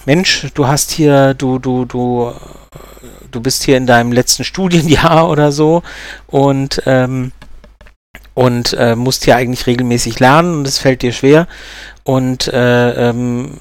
[0.05, 2.33] Mensch, du hast hier, du, du, du,
[3.31, 5.83] du bist hier in deinem letzten Studienjahr oder so
[6.27, 7.33] und, ähm,
[8.35, 11.47] und äh, musst hier eigentlich regelmäßig lernen und es fällt dir schwer
[12.03, 13.61] und äh, ähm,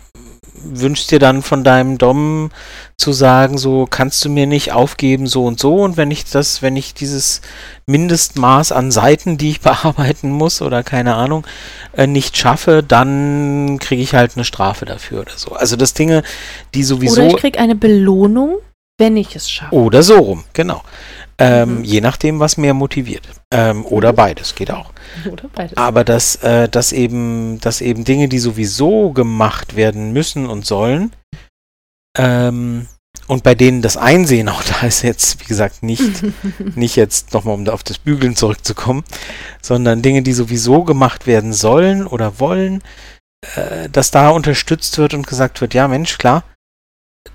[0.63, 2.51] wünschst dir dann von deinem Dom
[2.97, 6.61] zu sagen, so kannst du mir nicht aufgeben, so und so und wenn ich das,
[6.61, 7.41] wenn ich dieses
[7.85, 11.45] Mindestmaß an Seiten, die ich bearbeiten muss oder keine Ahnung,
[11.95, 15.53] äh, nicht schaffe, dann kriege ich halt eine Strafe dafür oder so.
[15.53, 16.23] Also das Dinge,
[16.73, 18.57] die sowieso Oder ich krieg eine Belohnung,
[18.97, 19.75] wenn ich es schaffe.
[19.75, 20.83] oder so rum, genau.
[21.37, 21.83] Ähm, Mhm.
[21.83, 23.27] Je nachdem, was mehr motiviert.
[23.51, 24.15] Ähm, oder Mhm.
[24.17, 24.91] beides, geht auch.
[25.29, 25.77] Oder beides.
[25.77, 31.11] Aber dass, äh, dass, eben, dass eben Dinge, die sowieso gemacht werden müssen und sollen,
[32.17, 32.87] ähm,
[33.27, 36.23] und bei denen das Einsehen auch da ist jetzt, wie gesagt, nicht,
[36.75, 39.03] nicht jetzt nochmal, um da auf das Bügeln zurückzukommen,
[39.61, 42.81] sondern Dinge, die sowieso gemacht werden sollen oder wollen,
[43.55, 46.43] äh, dass da unterstützt wird und gesagt wird, ja Mensch, klar,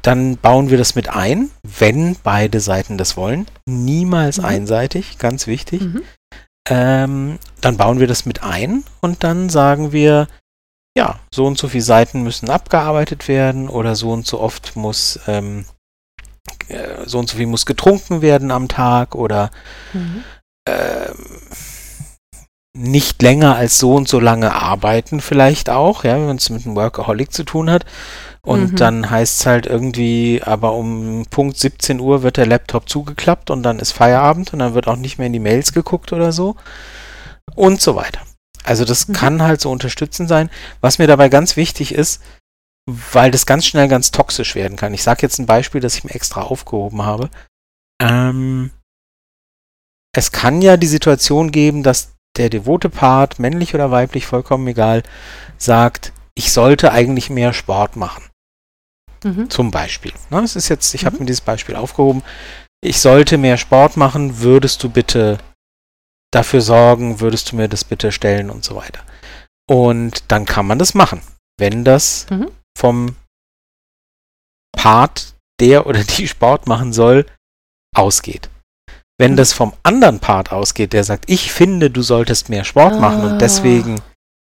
[0.02, 3.46] dann bauen wir das mit ein, wenn beide Seiten das wollen.
[3.66, 4.44] Niemals Mhm.
[4.44, 5.82] einseitig, ganz wichtig.
[5.82, 6.02] Mhm.
[6.68, 10.26] Ähm, dann bauen wir das mit ein und dann sagen wir,
[10.98, 15.20] ja, so und so viele Seiten müssen abgearbeitet werden oder so und so oft muss,
[15.28, 15.66] ähm,
[16.68, 19.50] äh, so und so viel muss getrunken werden am Tag oder
[19.92, 20.24] Mhm.
[20.68, 21.14] ähm,
[22.76, 26.76] nicht länger als so und so lange arbeiten vielleicht auch, ja, wenn es mit einem
[26.76, 27.86] Workaholic zu tun hat.
[28.46, 28.76] Und Mhm.
[28.76, 33.64] dann heißt es halt irgendwie, aber um Punkt 17 Uhr wird der Laptop zugeklappt und
[33.64, 36.54] dann ist Feierabend und dann wird auch nicht mehr in die Mails geguckt oder so.
[37.56, 38.20] Und so weiter.
[38.62, 39.12] Also das Mhm.
[39.14, 40.48] kann halt so unterstützend sein.
[40.80, 42.22] Was mir dabei ganz wichtig ist,
[42.88, 44.94] weil das ganz schnell ganz toxisch werden kann.
[44.94, 47.30] Ich sage jetzt ein Beispiel, das ich mir extra aufgehoben habe.
[48.00, 48.70] Ähm,
[50.14, 55.02] es kann ja die Situation geben, dass der devote Part, männlich oder weiblich, vollkommen egal,
[55.58, 58.22] sagt, ich sollte eigentlich mehr Sport machen.
[59.26, 59.50] Mhm.
[59.50, 60.12] Zum Beispiel.
[60.30, 61.20] Ne, es ist jetzt, ich habe Mhm.
[61.20, 62.22] mir dieses Beispiel aufgehoben.
[62.82, 65.38] Ich sollte mehr Sport machen, würdest du bitte
[66.32, 69.00] dafür sorgen, würdest du mir das bitte stellen und so weiter.
[69.68, 71.20] Und dann kann man das machen,
[71.58, 72.50] wenn das Mhm.
[72.78, 73.16] vom
[74.76, 77.26] Part, der oder die Sport machen soll,
[77.94, 78.50] ausgeht.
[79.18, 79.36] Wenn Mhm.
[79.36, 83.32] das vom anderen Part ausgeht, der sagt, ich finde, du solltest mehr Sport machen Ah.
[83.32, 84.00] und deswegen,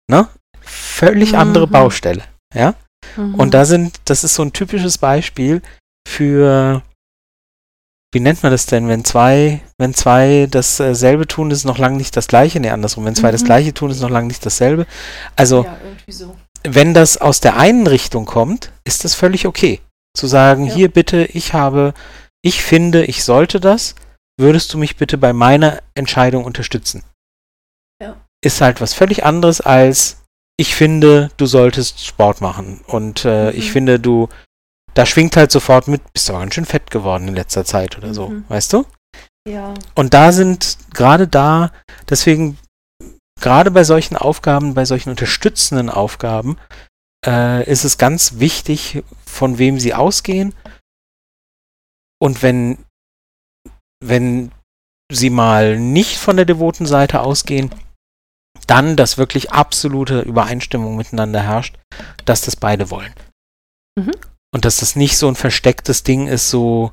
[0.10, 0.28] ne,
[0.62, 1.72] völlig andere Mhm.
[1.72, 2.24] Baustelle,
[2.54, 2.76] ja?
[3.18, 3.36] Mhm.
[3.36, 5.62] Und da sind, das ist so ein typisches Beispiel
[6.08, 6.82] für,
[8.14, 12.16] wie nennt man das denn, wenn zwei, wenn zwei dasselbe tun, ist noch lange nicht
[12.16, 13.46] das gleiche, nee, andersrum, wenn zwei das Mhm.
[13.48, 14.86] gleiche tun, ist noch lange nicht dasselbe.
[15.36, 16.36] Also, ja, so.
[16.64, 19.82] wenn das aus der einen Richtung kommt, ist das völlig okay.
[20.16, 20.74] Zu sagen, Ja.
[20.74, 21.94] hier bitte, ich habe,
[22.42, 23.94] ich finde, ich sollte das,
[24.40, 27.04] würdest du mich bitte bei meiner Entscheidung unterstützen?
[28.02, 28.16] Ja.
[28.44, 30.24] Ist halt was völlig anderes als,
[30.60, 32.82] ich finde, du solltest Sport machen.
[32.88, 33.58] Und äh, Mhm.
[33.58, 34.28] ich finde, du,
[34.94, 38.14] da schwingt halt sofort mit, bist du ganz schön fett geworden in letzter Zeit oder
[38.14, 38.46] so, Mhm.
[38.48, 38.86] weißt du?
[39.48, 39.74] Ja.
[39.96, 41.72] Und da sind gerade da,
[42.10, 42.58] deswegen,
[43.40, 46.58] gerade bei solchen Aufgaben, bei solchen unterstützenden Aufgaben,
[47.26, 50.54] äh, ist es ganz wichtig, von wem sie ausgehen.
[52.20, 52.80] Und wenn,
[54.04, 54.52] wenn
[55.12, 57.72] sie mal nicht von der devoten Seite ausgehen,
[58.68, 61.78] dann, dass wirklich absolute Übereinstimmung miteinander herrscht,
[62.26, 63.14] dass das beide wollen.
[63.98, 64.12] Mhm.
[64.54, 66.92] Und dass das nicht so ein verstecktes Ding ist, so,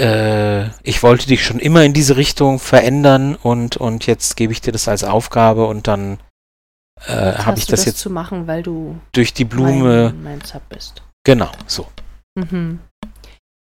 [0.00, 4.60] äh, ich wollte dich schon immer in diese Richtung verändern und, und jetzt gebe ich
[4.60, 6.18] dir das als Aufgabe und dann
[7.06, 10.12] äh, habe ich das das jetzt zu machen, weil du durch die Blume.
[10.14, 11.02] mein, mein Sub bist.
[11.24, 11.86] Genau, so.
[12.34, 12.80] Mhm.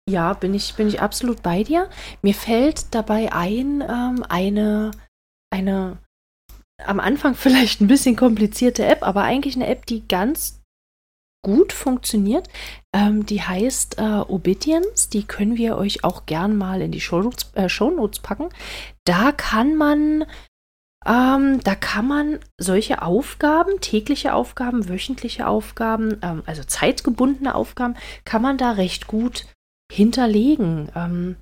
[0.09, 1.89] Ja, bin ich, bin ich absolut bei dir.
[2.21, 4.91] Mir fällt dabei ein, ähm, eine
[5.49, 5.97] eine
[6.84, 10.61] am Anfang vielleicht ein bisschen komplizierte App, aber eigentlich eine App, die ganz
[11.43, 12.49] gut funktioniert.
[12.93, 15.09] Ähm, die heißt äh, Obedience.
[15.09, 18.49] Die können wir euch auch gern mal in die Shownotes, äh, Shownotes packen.
[19.05, 20.25] Da kann man
[21.05, 28.41] ähm, da kann man solche Aufgaben, tägliche Aufgaben, wöchentliche Aufgaben, ähm, also zeitgebundene Aufgaben, kann
[28.41, 29.45] man da recht gut
[29.91, 30.91] hinterlegen.
[30.95, 31.38] Ähm,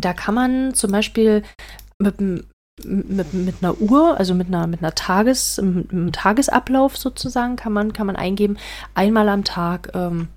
[0.00, 1.42] da kann man zum Beispiel
[1.98, 2.20] mit,
[2.84, 7.92] mit, mit einer Uhr, also mit einer, mit einer Tages, einem Tagesablauf sozusagen, kann man,
[7.92, 8.58] kann man eingeben,
[8.94, 10.28] einmal am Tag ähm,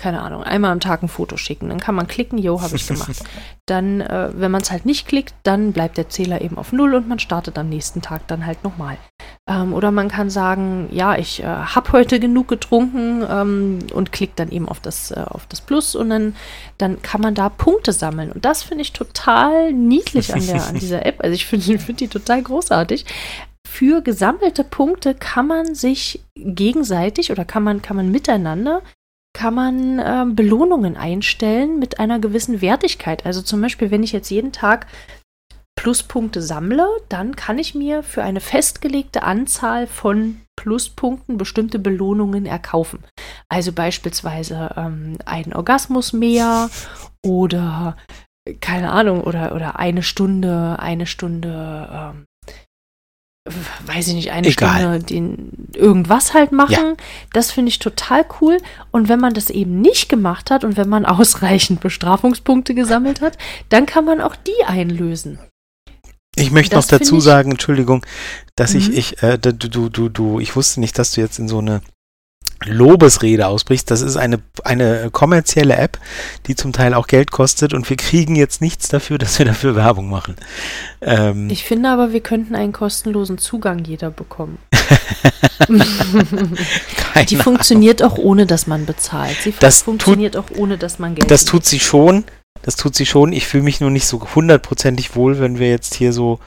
[0.00, 1.68] keine Ahnung, einmal am Tag ein Foto schicken.
[1.68, 3.22] Dann kann man klicken, jo, habe ich gemacht.
[3.66, 6.94] dann, äh, wenn man es halt nicht klickt, dann bleibt der Zähler eben auf Null
[6.94, 8.96] und man startet am nächsten Tag dann halt nochmal.
[9.48, 14.38] Ähm, oder man kann sagen, ja, ich äh, habe heute genug getrunken ähm, und klickt
[14.38, 16.36] dann eben auf das, äh, auf das Plus und dann,
[16.78, 18.32] dann kann man da Punkte sammeln.
[18.32, 21.22] Und das finde ich total niedlich an, der, an dieser App.
[21.22, 23.06] Also ich finde find die total großartig
[23.66, 28.82] für gesammelte Punkte kann man sich gegenseitig oder kann man, kann man miteinander
[29.32, 33.24] kann man äh, Belohnungen einstellen mit einer gewissen Wertigkeit.
[33.24, 34.86] Also zum Beispiel, wenn ich jetzt jeden Tag
[35.80, 43.02] Pluspunkte sammle, dann kann ich mir für eine festgelegte Anzahl von Pluspunkten bestimmte Belohnungen erkaufen.
[43.48, 46.68] Also beispielsweise ähm, einen Orgasmus mehr
[47.24, 47.96] oder
[48.60, 52.26] keine Ahnung, oder, oder eine Stunde, eine Stunde ähm,
[53.86, 54.80] weiß ich nicht, eine Egal.
[54.80, 56.74] Stunde den irgendwas halt machen.
[56.74, 56.96] Ja.
[57.32, 58.58] Das finde ich total cool.
[58.90, 63.38] Und wenn man das eben nicht gemacht hat und wenn man ausreichend Bestrafungspunkte gesammelt hat,
[63.70, 65.38] dann kann man auch die einlösen.
[66.40, 68.04] Ich möchte noch dazu sagen, Entschuldigung,
[68.56, 68.80] dass mhm.
[68.80, 71.58] ich, ich, äh, du, du, du, du, ich wusste nicht, dass du jetzt in so
[71.58, 71.80] eine
[72.66, 73.90] Lobesrede ausbrichst.
[73.90, 75.98] Das ist eine, eine kommerzielle App,
[76.46, 79.76] die zum Teil auch Geld kostet und wir kriegen jetzt nichts dafür, dass wir dafür
[79.76, 80.36] Werbung machen.
[81.00, 84.58] Ähm ich finde aber, wir könnten einen kostenlosen Zugang jeder bekommen.
[87.28, 88.14] die funktioniert Ahnung.
[88.14, 89.36] auch ohne, dass man bezahlt.
[89.42, 92.24] Sie das funktioniert tut, auch ohne, dass man Geld Das tut sie schon.
[92.62, 93.32] Das tut sie schon.
[93.32, 96.38] Ich fühle mich nur nicht so hundertprozentig wohl, wenn wir jetzt hier so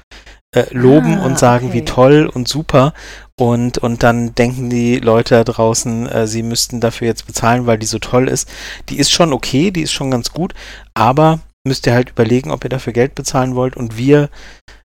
[0.54, 1.76] äh, loben ah, und sagen, okay.
[1.76, 2.94] wie toll und super.
[3.40, 7.80] Und, und dann denken die Leute da draußen, äh, sie müssten dafür jetzt bezahlen, weil
[7.80, 8.48] die so toll ist.
[8.90, 10.54] Die ist schon okay, die ist schon ganz gut,
[10.94, 13.76] aber müsst ihr halt überlegen, ob ihr dafür Geld bezahlen wollt.
[13.76, 14.30] Und wir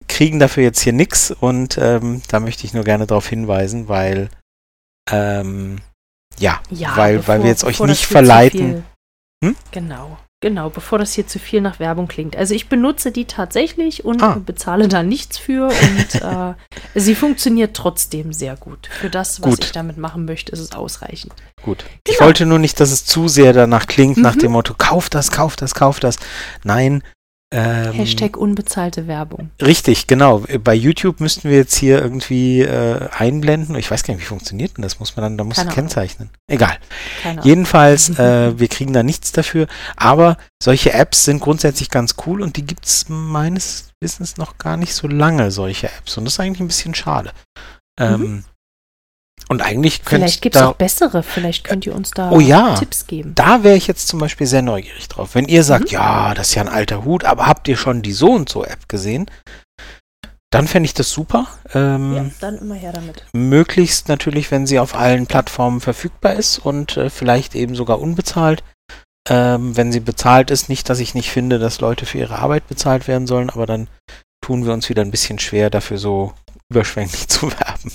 [0.08, 1.32] kriegen dafür jetzt hier nichts.
[1.32, 4.30] Und ähm, da möchte ich nur gerne darauf hinweisen, weil
[5.12, 5.80] ähm,
[6.38, 8.86] ja, ja, weil, bevor, weil wir jetzt euch nicht verleiten.
[9.44, 9.56] Hm?
[9.72, 10.18] Genau.
[10.42, 12.38] Genau, bevor das hier zu viel nach Werbung klingt.
[12.38, 14.42] Also ich benutze die tatsächlich und ah.
[14.46, 16.54] bezahle da nichts für und äh,
[16.96, 18.88] sie funktioniert trotzdem sehr gut.
[18.88, 19.66] Für das, was gut.
[19.66, 21.34] ich damit machen möchte, ist es ausreichend.
[21.62, 21.80] Gut.
[21.80, 21.94] Genau.
[22.08, 24.24] Ich wollte nur nicht, dass es zu sehr danach klingt, mhm.
[24.24, 26.16] nach dem Motto, kauf das, kauf das, kauf das.
[26.64, 27.04] Nein,
[27.52, 29.50] ähm, Hashtag unbezahlte Werbung.
[29.60, 30.44] Richtig, genau.
[30.64, 33.76] Bei YouTube müssten wir jetzt hier irgendwie äh, einblenden.
[33.76, 35.00] Ich weiß gar nicht, wie funktioniert denn das?
[35.00, 36.30] Muss man dann, da muss Keine kennzeichnen.
[36.48, 36.78] Egal.
[37.24, 39.68] Keine Jedenfalls, äh, wir kriegen da nichts dafür.
[39.96, 44.78] Aber solche Apps sind grundsätzlich ganz cool und die gibt es meines Wissens noch gar
[44.78, 46.18] nicht so lange, solche Apps.
[46.18, 47.32] Und das ist eigentlich ein bisschen schade.
[48.00, 48.44] Ähm, mhm.
[49.52, 52.76] Und eigentlich könnte Vielleicht gibt es auch bessere, vielleicht könnt ihr uns da oh ja,
[52.76, 53.34] Tipps geben.
[53.34, 55.34] Da wäre ich jetzt zum Beispiel sehr neugierig drauf.
[55.34, 55.94] Wenn ihr sagt, mhm.
[55.94, 58.64] ja, das ist ja ein alter Hut, aber habt ihr schon die so und so
[58.64, 59.26] App gesehen?
[60.52, 61.48] Dann fände ich das super.
[61.74, 63.26] Ähm, ja, dann immer her damit.
[63.34, 68.64] Möglichst natürlich, wenn sie auf allen Plattformen verfügbar ist und äh, vielleicht eben sogar unbezahlt.
[69.28, 72.68] Ähm, wenn sie bezahlt ist, nicht, dass ich nicht finde, dass Leute für ihre Arbeit
[72.68, 73.88] bezahlt werden sollen, aber dann
[74.42, 76.34] tun wir uns wieder ein bisschen schwer, dafür so
[76.72, 77.92] überschwänglich zu werben.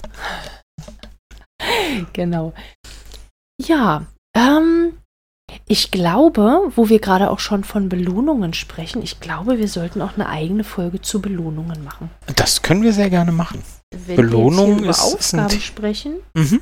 [2.13, 2.53] genau.
[3.61, 4.07] Ja,
[4.37, 4.99] ähm,
[5.67, 10.15] ich glaube, wo wir gerade auch schon von Belohnungen sprechen, ich glaube, wir sollten auch
[10.15, 12.11] eine eigene Folge zu Belohnungen machen.
[12.37, 13.63] Das können wir sehr gerne machen.
[14.07, 16.61] Wenn Belohnung wir jetzt über ist Aufgaben sprechen, mhm.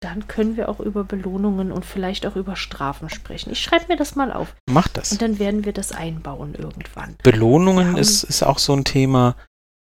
[0.00, 3.52] dann können wir auch über Belohnungen und vielleicht auch über Strafen sprechen.
[3.52, 4.54] Ich schreibe mir das mal auf.
[4.68, 5.12] Mach das.
[5.12, 7.16] Und dann werden wir das einbauen irgendwann.
[7.22, 9.36] Belohnungen ist, ist auch so ein Thema,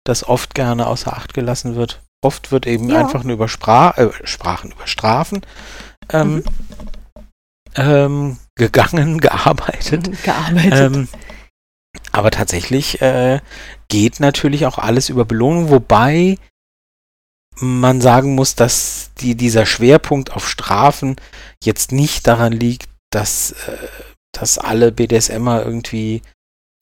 [0.03, 2.01] das oft gerne außer Acht gelassen wird.
[2.21, 2.99] Oft wird eben ja.
[2.99, 5.41] einfach nur über Spra äh, Sprachen, über Strafen
[6.11, 6.43] ähm, mhm.
[7.75, 10.09] ähm, gegangen, gearbeitet.
[10.23, 10.73] Gearbeitet.
[10.95, 11.07] Ähm,
[12.11, 13.39] aber tatsächlich äh,
[13.89, 16.37] geht natürlich auch alles über Belohnung, wobei
[17.59, 21.15] man sagen muss, dass die, dieser Schwerpunkt auf Strafen
[21.63, 23.87] jetzt nicht daran liegt, dass, äh,
[24.31, 26.21] dass alle BDSMer irgendwie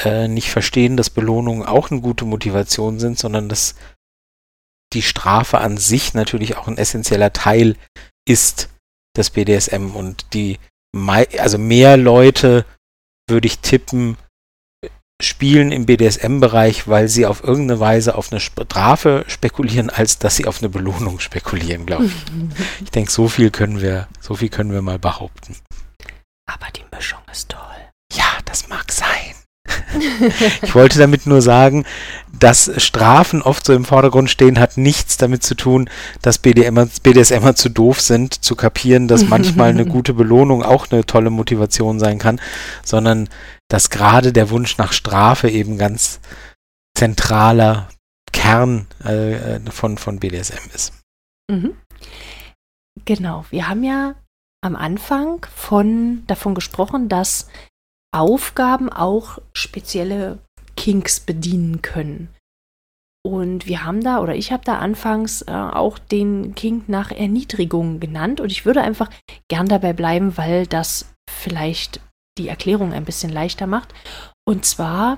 [0.04, 3.76] äh, nicht verstehen, dass Belohnungen auch eine gute Motivation sind, sondern dass
[4.94, 7.76] die Strafe an sich natürlich auch ein essentieller Teil
[8.28, 8.70] ist
[9.18, 10.60] des BDSM und die
[11.38, 12.66] also mehr Leute
[13.30, 14.18] würde ich tippen,
[15.22, 20.48] spielen im BDSM-Bereich, weil sie auf irgendeine Weise auf eine Strafe spekulieren, als dass sie
[20.48, 22.14] auf eine Belohnung spekulieren, glaube ich.
[22.84, 25.56] ich denke, so viel können wir, so viel können wir mal behaupten.
[26.50, 27.60] Aber die Mischung ist toll.
[28.14, 29.36] Ja, das mag sein.
[30.64, 31.86] ich wollte damit nur sagen,
[32.40, 35.90] dass Strafen oft so im Vordergrund stehen, hat nichts damit zu tun,
[36.22, 41.06] dass BDMer, BDSMer zu doof sind, zu kapieren, dass manchmal eine gute Belohnung auch eine
[41.06, 42.40] tolle Motivation sein kann,
[42.84, 43.30] sondern
[43.68, 46.20] dass gerade der Wunsch nach Strafe eben ganz
[46.98, 47.90] zentraler
[48.32, 50.94] Kern äh, von, von BDSM ist.
[51.50, 51.76] Mhm.
[53.06, 54.16] Genau, wir haben ja
[54.62, 57.48] am Anfang von, davon gesprochen, dass
[58.12, 60.40] Aufgaben auch spezielle
[60.80, 62.30] Kinks bedienen können.
[63.22, 68.00] Und wir haben da, oder ich habe da anfangs äh, auch den Kink nach Erniedrigung
[68.00, 68.40] genannt.
[68.40, 69.10] Und ich würde einfach
[69.50, 72.00] gern dabei bleiben, weil das vielleicht
[72.38, 73.94] die Erklärung ein bisschen leichter macht.
[74.48, 75.18] Und zwar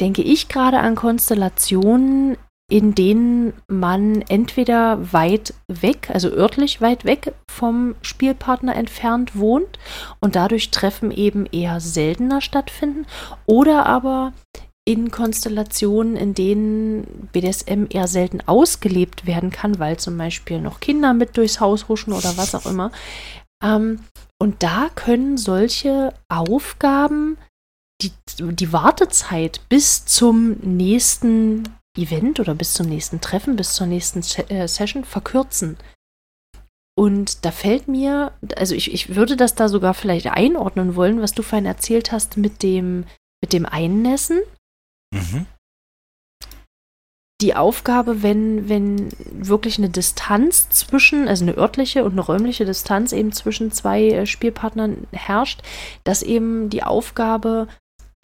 [0.00, 2.36] denke ich gerade an Konstellationen,
[2.70, 9.78] in denen man entweder weit weg, also örtlich weit weg vom Spielpartner entfernt wohnt
[10.20, 13.04] und dadurch Treffen eben eher seltener stattfinden,
[13.46, 14.32] oder aber
[14.84, 21.14] in Konstellationen, in denen BDSM eher selten ausgelebt werden kann, weil zum Beispiel noch Kinder
[21.14, 22.90] mit durchs Haus huschen oder was auch immer.
[23.62, 24.00] Ähm,
[24.40, 27.38] und da können solche Aufgaben
[28.02, 34.22] die, die Wartezeit bis zum nächsten Event oder bis zum nächsten Treffen, bis zur nächsten
[34.22, 35.76] Se äh, Session verkürzen.
[36.98, 41.32] Und da fällt mir, also ich, ich würde das da sogar vielleicht einordnen wollen, was
[41.32, 43.04] du vorhin erzählt hast mit dem,
[43.42, 44.40] mit dem Einnässen.
[45.12, 45.46] Mhm.
[47.40, 53.12] Die Aufgabe, wenn, wenn wirklich eine Distanz zwischen, also eine örtliche und eine räumliche Distanz
[53.12, 55.62] eben zwischen zwei äh, Spielpartnern herrscht,
[56.04, 57.66] dass eben die Aufgabe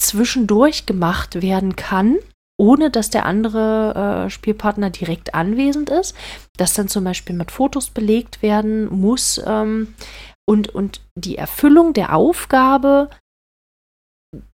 [0.01, 2.19] zwischendurch gemacht werden kann
[2.61, 6.15] ohne dass der andere äh, Spielpartner direkt anwesend ist,
[6.57, 9.95] das dann zum Beispiel mit Fotos belegt werden muss ähm,
[10.47, 13.11] und, und die Erfüllung der Aufgabe,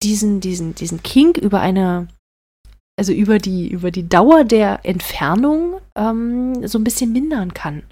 [0.02, 2.08] diesen, diesen, diesen Kink über eine,
[3.00, 7.82] also über die, über die Dauer der Entfernung ähm, so ein bisschen mindern kann.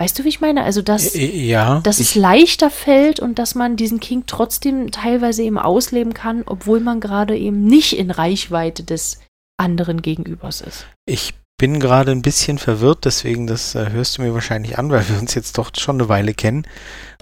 [0.00, 0.64] Weißt du, wie ich meine?
[0.64, 5.58] Also, dass, ja, dass es leichter fällt und dass man diesen King trotzdem teilweise eben
[5.58, 9.20] ausleben kann, obwohl man gerade eben nicht in Reichweite des
[9.58, 10.86] anderen Gegenübers ist.
[11.04, 15.06] Ich bin gerade ein bisschen verwirrt, deswegen das äh, hörst du mir wahrscheinlich an, weil
[15.06, 16.66] wir uns jetzt doch schon eine Weile kennen.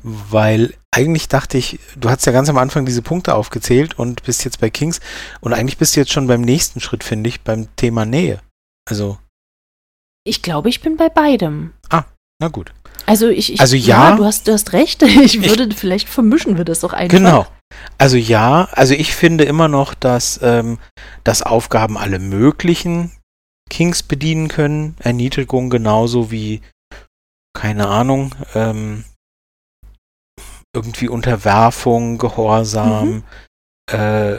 [0.02, 4.44] Weil eigentlich dachte ich, du hast ja ganz am Anfang diese Punkte aufgezählt und bist
[4.44, 5.00] jetzt bei Kings
[5.40, 8.40] und eigentlich bist du jetzt schon beim nächsten Schritt, finde ich, beim Thema Nähe.
[8.88, 9.18] Also.
[10.24, 11.72] Ich glaube, ich bin bei beidem.
[11.90, 12.04] Ah,
[12.40, 12.72] na gut.
[13.06, 15.02] Also ich, ich also ja, ja, du hast du hast recht.
[15.22, 17.16] Ich würde ich, vielleicht vermischen wir das doch einfach.
[17.16, 17.46] Genau.
[17.98, 20.78] Also ja, also ich finde immer noch, dass ähm,
[21.24, 23.12] dass Aufgaben alle möglichen
[23.70, 24.96] Kings bedienen können.
[25.00, 26.60] Erniedrigung genauso wie
[27.54, 29.04] keine Ahnung ähm,
[30.74, 33.24] irgendwie Unterwerfung, Gehorsam, mhm.
[33.90, 34.36] äh,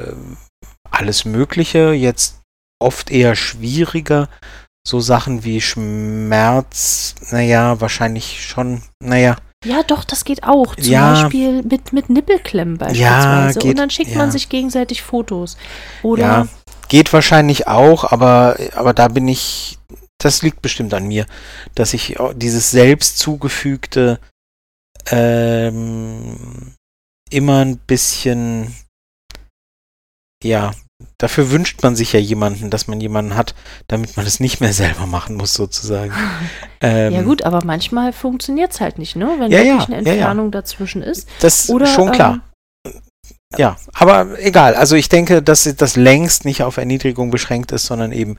[0.90, 1.92] alles Mögliche.
[1.92, 2.42] Jetzt
[2.80, 4.30] oft eher schwieriger
[4.86, 9.38] so Sachen wie Schmerz, naja, wahrscheinlich schon, naja.
[9.66, 10.76] Ja, doch, das geht auch.
[10.76, 13.60] Zum ja, Beispiel mit, mit Nippelklemmen beispielsweise.
[13.60, 14.18] Ja, geht, und dann schickt ja.
[14.18, 15.56] man sich gegenseitig Fotos.
[16.02, 16.48] Oder ja,
[16.90, 19.80] geht wahrscheinlich auch, aber, aber da bin ich,
[20.18, 21.26] das liegt bestimmt an mir,
[21.76, 24.20] dass ich dieses selbst zugefügte
[25.12, 26.76] ähm,
[27.30, 28.74] immer ein bisschen
[30.44, 30.72] ja,
[31.18, 33.56] dafür wünscht man sich ja jemanden, dass man jemanden hat,
[33.88, 36.14] damit man es nicht mehr selber machen muss, sozusagen.
[36.82, 39.36] ähm, ja gut, aber manchmal funktioniert es halt nicht, ne?
[39.40, 41.28] Wenn ja, wirklich ja, eine Entfernung ja, dazwischen ist.
[41.40, 42.42] Das ist schon klar.
[42.86, 42.94] Ähm,
[43.58, 44.74] ja, aber egal.
[44.76, 48.38] Also ich denke, dass das längst nicht auf Erniedrigung beschränkt ist, sondern eben,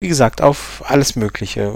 [0.00, 1.72] wie gesagt, auf alles Mögliche.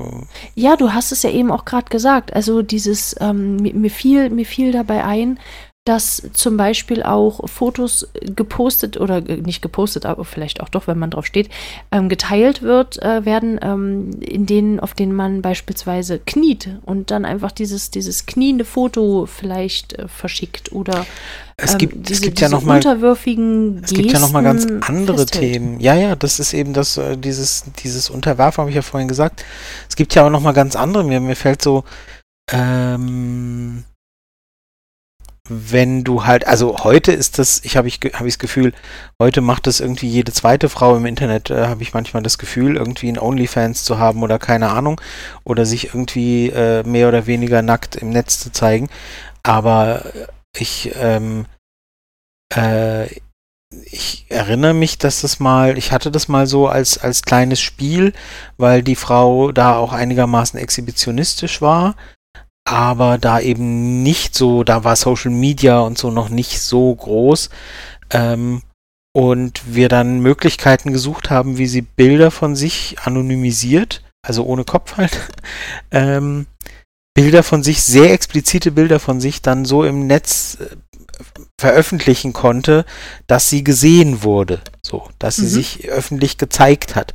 [0.55, 2.33] Ja, du hast es ja eben auch gerade gesagt.
[2.33, 5.41] Also dieses, ähm, mir, mir, fiel, mir fiel dabei ein,
[5.85, 11.11] dass zum Beispiel auch Fotos gepostet oder nicht gepostet, aber vielleicht auch doch, wenn man
[11.11, 11.49] drauf steht,
[11.91, 17.25] ähm, geteilt wird, äh, werden, ähm, in denen, auf denen man beispielsweise kniet und dann
[17.25, 21.05] einfach dieses, dieses kniende Foto vielleicht äh, verschickt oder
[21.57, 24.33] es gibt, ähm, diese, es gibt ja noch mal, unterwürfigen Gesten Es gibt ja noch
[24.33, 25.53] mal ganz andere festhält.
[25.55, 25.81] Themen.
[25.81, 29.45] Ja, ja, das ist eben das, äh, dieses, dieses Unterwerfen, habe ich ja vorhin gesagt.
[29.89, 31.03] Es gibt ja auch noch mal ganz andere.
[31.03, 31.83] Mir, mir fällt so,
[32.53, 33.85] ähm,
[35.49, 38.73] wenn du halt, also heute ist das, ich habe ich, hab ich das Gefühl,
[39.19, 42.77] heute macht das irgendwie jede zweite Frau im Internet, äh, habe ich manchmal das Gefühl,
[42.77, 45.01] irgendwie ein OnlyFans zu haben oder keine Ahnung,
[45.45, 48.89] oder sich irgendwie äh, mehr oder weniger nackt im Netz zu zeigen.
[49.43, 50.05] Aber
[50.57, 51.47] ich, ähm,
[52.55, 53.07] äh,
[53.85, 58.13] ich erinnere mich, dass das mal, ich hatte das mal so als, als kleines Spiel,
[58.59, 61.97] weil die Frau da auch einigermaßen exhibitionistisch war,
[62.65, 67.51] aber da eben nicht so, da war Social Media und so noch nicht so groß.
[68.11, 68.63] Ähm,
[69.15, 74.97] und wir dann Möglichkeiten gesucht haben, wie sie Bilder von sich anonymisiert, also ohne Kopf
[74.97, 75.19] halt,
[75.91, 76.47] ähm,
[77.15, 80.77] Bilder von sich, sehr explizite Bilder von sich dann so im Netz äh,
[81.61, 82.87] veröffentlichen konnte,
[83.27, 85.49] dass sie gesehen wurde, so, dass sie mhm.
[85.49, 87.13] sich öffentlich gezeigt hat.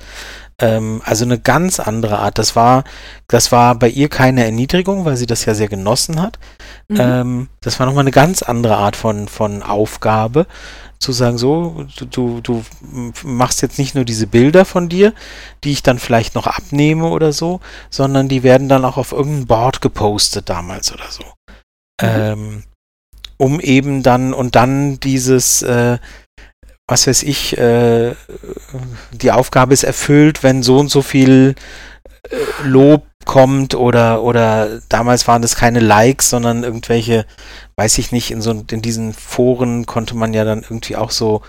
[0.60, 2.40] Ähm, also eine ganz andere Art.
[2.40, 2.84] Das war,
[3.28, 6.40] das war bei ihr keine Erniedrigung, weil sie das ja sehr genossen hat.
[6.88, 6.98] Mhm.
[7.00, 10.48] Ähm, das war nochmal eine ganz andere Art von, von Aufgabe
[11.00, 12.64] zu sagen, so, du, du
[13.24, 15.14] machst jetzt nicht nur diese Bilder von dir,
[15.64, 17.60] die ich dann vielleicht noch abnehme oder so,
[17.92, 21.24] sondern die werden dann auch auf irgendein Board gepostet damals oder so.
[22.02, 22.08] Mhm.
[22.08, 22.64] Ähm,
[23.38, 26.00] um eben dann und dann dieses, äh,
[26.88, 28.16] was weiß ich, äh,
[29.12, 31.56] die Aufgabe ist erfüllt, wenn so und so viel
[32.30, 37.26] äh, Lob kommt oder oder damals waren das keine Likes, sondern irgendwelche,
[37.76, 41.42] weiß ich nicht, in so in diesen Foren konnte man ja dann irgendwie auch so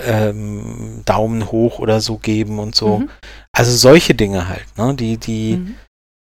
[0.00, 3.00] ähm, Daumen hoch oder so geben und so.
[3.00, 3.10] Mhm.
[3.52, 5.74] Also solche Dinge halt, ne, die die mhm.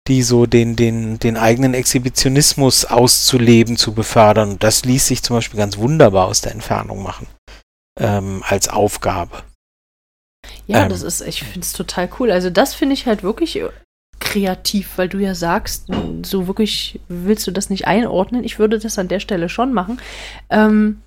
[0.09, 4.57] die so den den den eigenen Exhibitionismus auszuleben zu befördern.
[4.59, 7.27] Das ließ sich zum Beispiel ganz wunderbar aus der Entfernung machen
[7.99, 9.43] ähm, als Aufgabe.
[10.67, 12.31] Ja, ähm, das ist, ich finde es total cool.
[12.31, 13.61] Also das finde ich halt wirklich
[14.19, 15.87] kreativ, weil du ja sagst,
[16.23, 18.43] so wirklich willst du das nicht einordnen.
[18.43, 20.01] Ich würde das an der Stelle schon machen.
[20.49, 21.01] Ähm,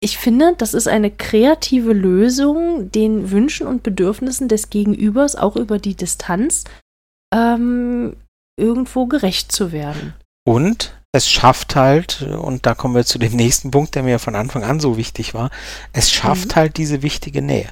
[0.00, 5.78] ich finde, das ist eine kreative Lösung, den Wünschen und Bedürfnissen des Gegenübers auch über
[5.78, 6.64] die Distanz
[7.34, 8.16] ähm,
[8.56, 10.14] irgendwo gerecht zu werden.
[10.46, 14.34] Und es schafft halt, und da kommen wir zu dem nächsten Punkt, der mir von
[14.34, 15.50] Anfang an so wichtig war,
[15.92, 16.56] es schafft mhm.
[16.56, 17.70] halt diese wichtige Nähe.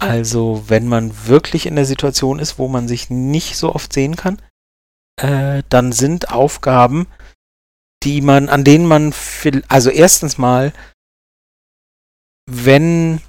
[0.00, 4.16] Also wenn man wirklich in der Situation ist, wo man sich nicht so oft sehen
[4.16, 4.40] kann,
[5.20, 7.06] äh, dann sind Aufgaben,
[8.02, 9.14] die man, an denen man,
[9.68, 10.72] also erstens mal,
[12.50, 13.20] wenn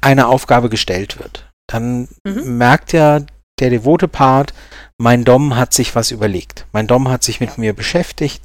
[0.00, 2.58] eine Aufgabe gestellt wird, dann mhm.
[2.58, 3.20] merkt ja
[3.60, 4.54] der devote Part,
[4.98, 6.66] mein Dom hat sich was überlegt.
[6.72, 8.42] Mein Dom hat sich mit mir beschäftigt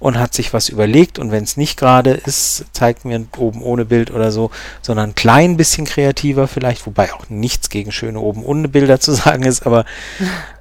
[0.00, 3.84] und hat sich was überlegt und wenn es nicht gerade ist, zeigt mir oben ohne
[3.84, 4.50] Bild oder so,
[4.82, 9.12] sondern ein klein bisschen kreativer vielleicht, wobei auch nichts gegen schöne oben ohne Bilder zu
[9.12, 9.84] sagen ist, aber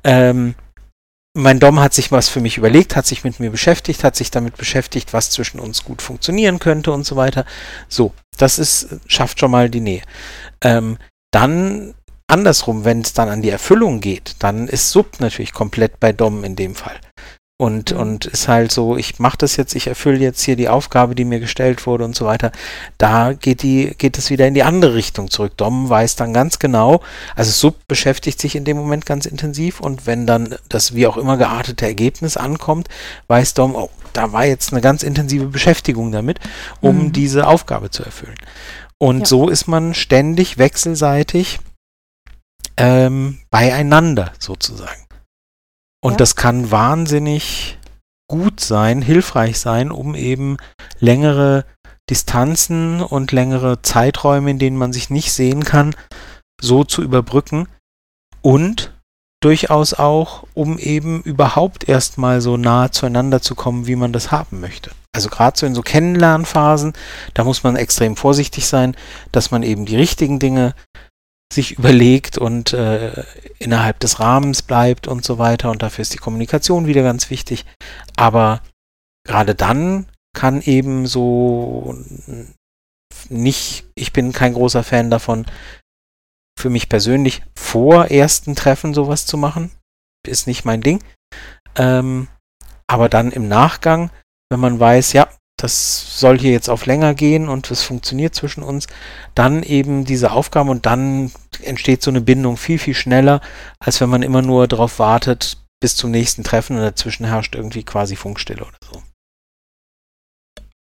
[0.03, 0.55] ähm,
[1.35, 4.29] mein Dom hat sich was für mich überlegt, hat sich mit mir beschäftigt, hat sich
[4.29, 7.45] damit beschäftigt, was zwischen uns gut funktionieren könnte und so weiter.
[7.89, 10.03] So, das ist, schafft schon mal die Nähe.
[10.61, 10.97] Ähm,
[11.31, 11.95] dann
[12.27, 16.43] andersrum, wenn es dann an die Erfüllung geht, dann ist Sub natürlich komplett bei Dom
[16.43, 16.99] in dem Fall.
[17.63, 17.99] Und, mhm.
[17.99, 21.23] und ist halt so, ich mache das jetzt, ich erfülle jetzt hier die Aufgabe, die
[21.23, 22.51] mir gestellt wurde und so weiter.
[22.97, 25.53] Da geht die, geht es wieder in die andere Richtung zurück.
[25.55, 26.99] Dom weiß dann ganz genau,
[27.37, 31.15] also Sub beschäftigt sich in dem Moment ganz intensiv und wenn dann das wie auch
[31.15, 32.89] immer geartete Ergebnis ankommt,
[33.27, 36.41] weiß Dom, oh, da war jetzt eine ganz intensive Beschäftigung damit,
[36.81, 37.11] um mhm.
[37.13, 38.35] diese Aufgabe zu erfüllen.
[38.97, 39.25] Und ja.
[39.25, 41.61] so ist man ständig wechselseitig
[42.75, 45.02] ähm, beieinander sozusagen.
[46.03, 46.17] Und ja.
[46.17, 47.79] das kann wahnsinnig
[48.29, 50.57] gut sein, hilfreich sein, um eben
[50.99, 51.65] längere
[52.09, 55.95] Distanzen und längere Zeiträume, in denen man sich nicht sehen kann,
[56.59, 57.67] so zu überbrücken
[58.41, 58.91] und
[59.41, 64.59] durchaus auch, um eben überhaupt erstmal so nah zueinander zu kommen, wie man das haben
[64.59, 64.91] möchte.
[65.15, 66.93] Also gerade so in so Kennenlernphasen,
[67.33, 68.95] da muss man extrem vorsichtig sein,
[69.31, 70.73] dass man eben die richtigen Dinge
[71.53, 73.23] sich überlegt und äh,
[73.59, 75.71] innerhalb des Rahmens bleibt und so weiter.
[75.71, 77.65] Und dafür ist die Kommunikation wieder ganz wichtig.
[78.15, 78.61] Aber
[79.25, 81.95] gerade dann kann eben so
[83.29, 85.45] nicht, ich bin kein großer Fan davon,
[86.59, 89.71] für mich persönlich vor ersten Treffen sowas zu machen.
[90.25, 91.03] Ist nicht mein Ding.
[91.75, 92.27] Ähm,
[92.87, 94.11] aber dann im Nachgang,
[94.49, 95.27] wenn man weiß, ja,
[95.63, 98.87] das soll hier jetzt auf länger gehen und es funktioniert zwischen uns,
[99.33, 103.39] dann eben diese Aufgaben und dann entsteht so eine Bindung viel, viel schneller,
[103.79, 107.83] als wenn man immer nur darauf wartet bis zum nächsten Treffen und dazwischen herrscht irgendwie
[107.83, 109.03] quasi Funkstille oder so.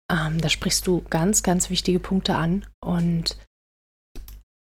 [0.09, 3.37] Ähm, da sprichst du ganz, ganz wichtige Punkte an und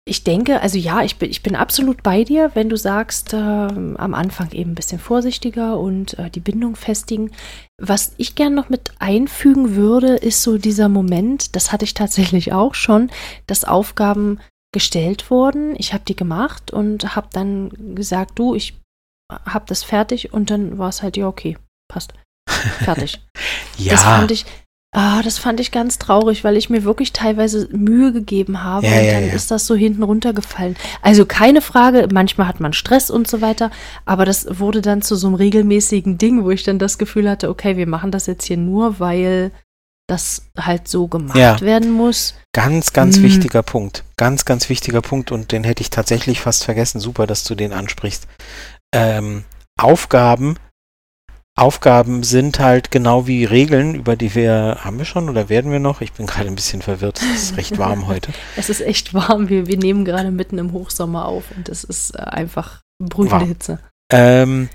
[0.08, 3.38] ich denke, also ja, ich bin, ich bin absolut bei dir, wenn du sagst, äh,
[3.38, 7.32] am Anfang eben ein bisschen vorsichtiger und äh, die Bindung festigen.
[7.80, 12.53] Was ich gern noch mit einfügen würde, ist so dieser Moment, das hatte ich tatsächlich
[12.53, 13.12] auch schon,
[13.45, 14.39] dass Aufgaben
[14.74, 15.76] gestellt wurden.
[15.78, 18.80] Ich habe die gemacht und habe dann gesagt, du, ich
[19.30, 21.58] habe das fertig und dann war es halt, ja, okay,
[21.91, 22.14] passt.
[22.49, 23.22] Fertig.
[23.78, 23.91] ja.
[23.91, 24.45] Das fand ich,
[24.96, 28.94] Ah, das fand ich ganz traurig, weil ich mir wirklich teilweise Mühe gegeben habe Ja,
[28.98, 29.34] und ja, dann ja.
[29.34, 30.76] ist das so hinten runtergefallen.
[31.02, 33.70] Also keine Frage, manchmal hat man Stress und so weiter,
[34.06, 37.50] aber das wurde dann zu so einem regelmäßigen Ding, wo ich dann das Gefühl hatte,
[37.50, 39.52] okay, wir machen das jetzt hier nur, weil
[40.08, 42.36] das halt so gemacht werden muss.
[42.54, 43.24] Ganz, ganz Hm.
[43.24, 44.06] wichtiger Punkt.
[44.16, 47.02] Ganz, ganz wichtiger Punkt und den hätte ich tatsächlich fast vergessen.
[47.02, 48.26] Super, dass du den ansprichst.
[48.96, 49.44] Ähm,
[49.78, 50.56] Aufgaben.
[51.58, 55.80] Aufgaben sind halt genau wie Regeln, über die wir, haben wir schon oder werden wir
[55.80, 56.01] noch?
[56.01, 57.20] Ich bin gerade ein bisschen verwirrt.
[57.34, 58.32] Es ist recht warm heute.
[58.55, 62.12] Es ist echt warm, wir, wir nehmen gerade mitten im Hochsommer auf und es ist
[62.16, 63.45] äh, einfach brütende.
[63.45, 63.80] Hitze.
[64.14, 64.70] Ähm,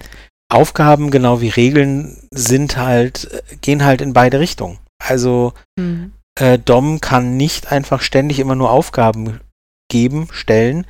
[0.50, 4.78] Aufgaben, genau wie Regeln, sind halt, äh, gehen halt in beide Richtungen.
[5.02, 6.12] Also Hm.
[6.38, 9.40] äh, Dom kann nicht einfach ständig immer nur Aufgaben
[9.88, 10.84] geben, stellen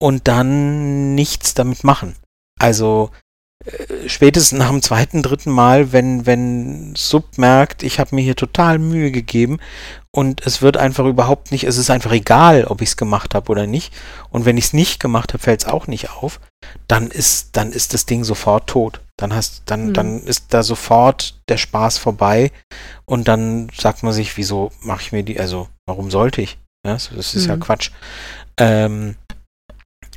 [0.00, 2.16] und dann nichts damit machen.
[2.58, 3.10] Also
[4.06, 8.78] spätestens nach dem zweiten, dritten Mal, wenn, wenn Sub merkt, ich habe mir hier total
[8.78, 9.58] Mühe gegeben
[10.10, 13.50] und es wird einfach überhaupt nicht, es ist einfach egal, ob ich es gemacht habe
[13.50, 13.92] oder nicht.
[14.30, 16.40] Und wenn ich es nicht gemacht habe, fällt es auch nicht auf,
[16.88, 19.00] dann ist, dann ist das Ding sofort tot.
[19.16, 19.94] Dann hast, dann, Mhm.
[19.94, 22.50] dann ist da sofort der Spaß vorbei
[23.04, 26.58] und dann sagt man sich, wieso mache ich mir die, also warum sollte ich?
[26.86, 27.60] Ja, das, ist ja Mhm.
[27.60, 27.90] Quatsch.
[28.58, 29.14] Ähm,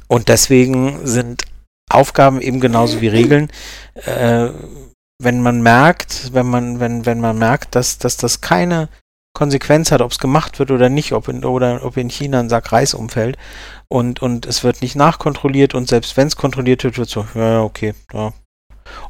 [0.08, 1.44] und deswegen sind
[1.96, 3.50] Aufgaben eben genauso wie Regeln.
[4.06, 4.50] Äh,
[5.22, 8.90] wenn man merkt, wenn man, wenn, wenn man merkt, dass, dass das keine
[9.34, 12.50] Konsequenz hat, ob es gemacht wird oder nicht, ob in, oder ob in China ein
[12.50, 13.38] Sack Reis umfällt
[13.90, 17.62] und, und es wird nicht nachkontrolliert und selbst wenn es kontrolliert wird, wird so, ja,
[17.62, 18.34] okay, ja.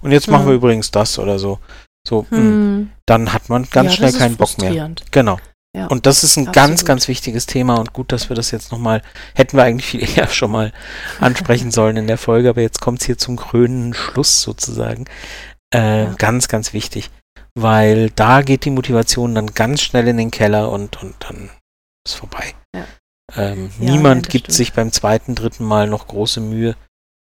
[0.01, 0.49] Und jetzt machen Hm.
[0.49, 1.59] wir übrigens das oder so.
[2.07, 2.91] So, mh, Hm.
[3.05, 4.91] dann hat man ganz Ja, schnell keinen Bock mehr.
[5.11, 5.37] Genau.
[5.75, 6.85] Ja, Und das ist ein ganz, absolut.
[6.85, 9.01] ganz wichtiges Thema und gut, dass wir das jetzt nochmal,
[9.33, 10.71] hätten wir eigentlich viel eher schon mal
[11.19, 15.05] ansprechen sollen in der Folge, aber jetzt kommt es hier zum krönenden Schluss sozusagen.
[15.73, 16.13] Äh, Ja.
[16.13, 17.09] Ganz, ganz wichtig,
[17.55, 21.49] weil da geht die Motivation dann ganz schnell in den Keller und, und dann
[22.07, 22.53] ist vorbei.
[22.73, 22.85] Ja.
[23.35, 24.55] Ähm, niemand gibt stimmt.
[24.55, 26.75] sich beim zweiten, dritten Mal noch große Mühe,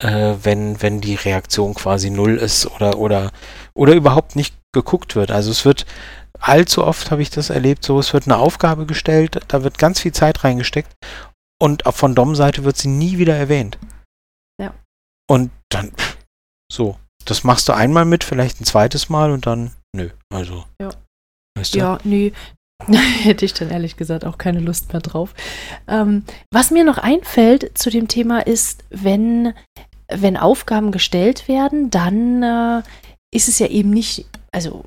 [0.04, 3.32] äh, wenn, wenn die Reaktion quasi null ist oder, oder,
[3.74, 5.32] oder überhaupt nicht geguckt wird.
[5.32, 5.86] Also es wird
[6.40, 10.00] allzu oft habe ich das erlebt, so es wird eine Aufgabe gestellt, da wird ganz
[10.00, 10.94] viel Zeit reingesteckt
[11.62, 13.78] und auch von Dom-Seite wird sie nie wieder erwähnt.
[14.62, 14.74] Ja.
[15.30, 16.18] Und dann, pff,
[16.72, 20.66] so, das machst du einmal mit, vielleicht ein zweites Mal und dann, nö, also.
[20.82, 20.90] Ja.
[21.58, 21.80] Weißt du?
[21.80, 22.34] Ja, nee.
[22.88, 25.34] Hätte ich dann ehrlich gesagt auch keine Lust mehr drauf.
[25.88, 29.54] Ähm, was mir noch einfällt zu dem Thema ist, wenn,
[30.10, 32.84] wenn Aufgaben gestellt werden, dann äh,
[33.34, 34.84] ist es ja eben nicht, also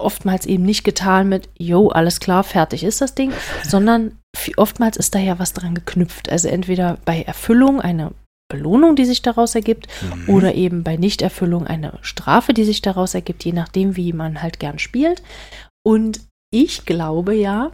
[0.00, 3.32] oftmals eben nicht getan mit, jo, alles klar, fertig ist das Ding,
[3.66, 4.18] sondern
[4.56, 6.30] oftmals ist da ja was dran geknüpft.
[6.30, 8.12] Also entweder bei Erfüllung eine
[8.48, 10.34] Belohnung, die sich daraus ergibt, Mhm.
[10.34, 14.58] oder eben bei Nichterfüllung eine Strafe, die sich daraus ergibt, je nachdem, wie man halt
[14.58, 15.22] gern spielt.
[15.86, 16.20] Und
[16.52, 17.70] ich glaube ja,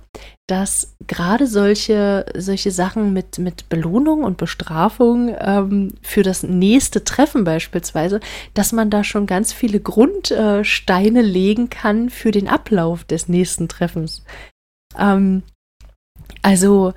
[0.47, 7.45] dass gerade solche, solche Sachen mit, mit Belohnung und Bestrafung ähm, für das nächste Treffen
[7.45, 8.21] beispielsweise,
[8.53, 14.25] dass man da schon ganz viele Grundsteine legen kann für den Ablauf des nächsten Treffens.
[14.99, 15.43] Ähm,
[16.43, 16.93] also,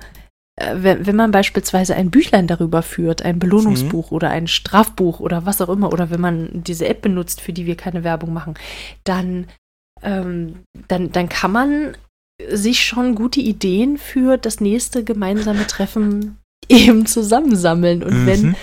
[0.56, 5.46] äh, wenn, wenn man beispielsweise ein Büchlein darüber führt, ein Belohnungsbuch oder ein Strafbuch oder
[5.46, 8.54] was auch immer, oder wenn man diese App benutzt, für die wir keine Werbung machen,
[9.04, 9.46] dann,
[10.02, 11.96] ähm, dann, dann kann man
[12.48, 16.38] sich schon gute Ideen für das nächste gemeinsame Treffen
[16.68, 18.02] eben zusammensammeln.
[18.02, 18.56] Und wenn, Mhm.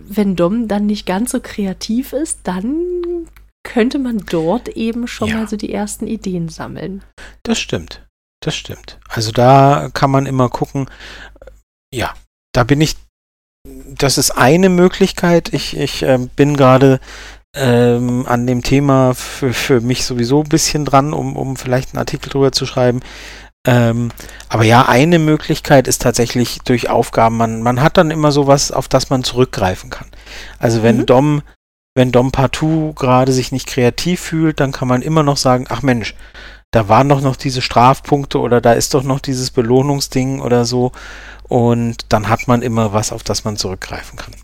[0.00, 3.26] wenn Dom dann nicht ganz so kreativ ist, dann
[3.64, 5.36] könnte man dort eben schon Ja.
[5.38, 7.02] mal so die ersten Ideen sammeln.
[7.42, 8.06] Das stimmt.
[8.40, 8.98] Das stimmt.
[9.08, 10.88] Also da kann man immer gucken.
[11.92, 12.14] Ja,
[12.52, 12.96] da bin ich.
[13.66, 15.52] Das ist eine Möglichkeit.
[15.52, 17.00] Ich, ich ähm, bin gerade
[17.54, 21.98] ähm, an dem Thema für, für mich sowieso ein bisschen dran, um, um vielleicht einen
[21.98, 23.00] Artikel drüber zu schreiben.
[23.66, 24.10] Ähm,
[24.48, 27.36] aber ja, eine Möglichkeit ist tatsächlich durch Aufgaben.
[27.36, 30.08] Man, man hat dann immer sowas, auf das man zurückgreifen kann.
[30.58, 31.06] Also wenn Mhm.
[31.06, 31.42] Dom,
[31.94, 35.82] wenn Dom partout gerade sich nicht kreativ fühlt, dann kann man immer noch sagen, ach
[35.82, 36.14] Mensch,
[36.70, 40.92] da waren doch noch diese Strafpunkte oder da ist doch noch dieses Belohnungsding oder so.
[41.48, 44.34] Und dann hat man immer was, auf das man zurückgreifen kann.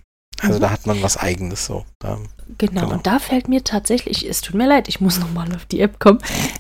[0.44, 0.62] Also Mhm.
[0.62, 1.84] da hat man was Eigenes so.
[1.98, 2.18] Da,
[2.58, 2.92] Genau, Genau.
[2.94, 5.98] und da fällt mir tatsächlich, es tut mir leid, ich muss nochmal auf die App
[5.98, 6.18] kommen,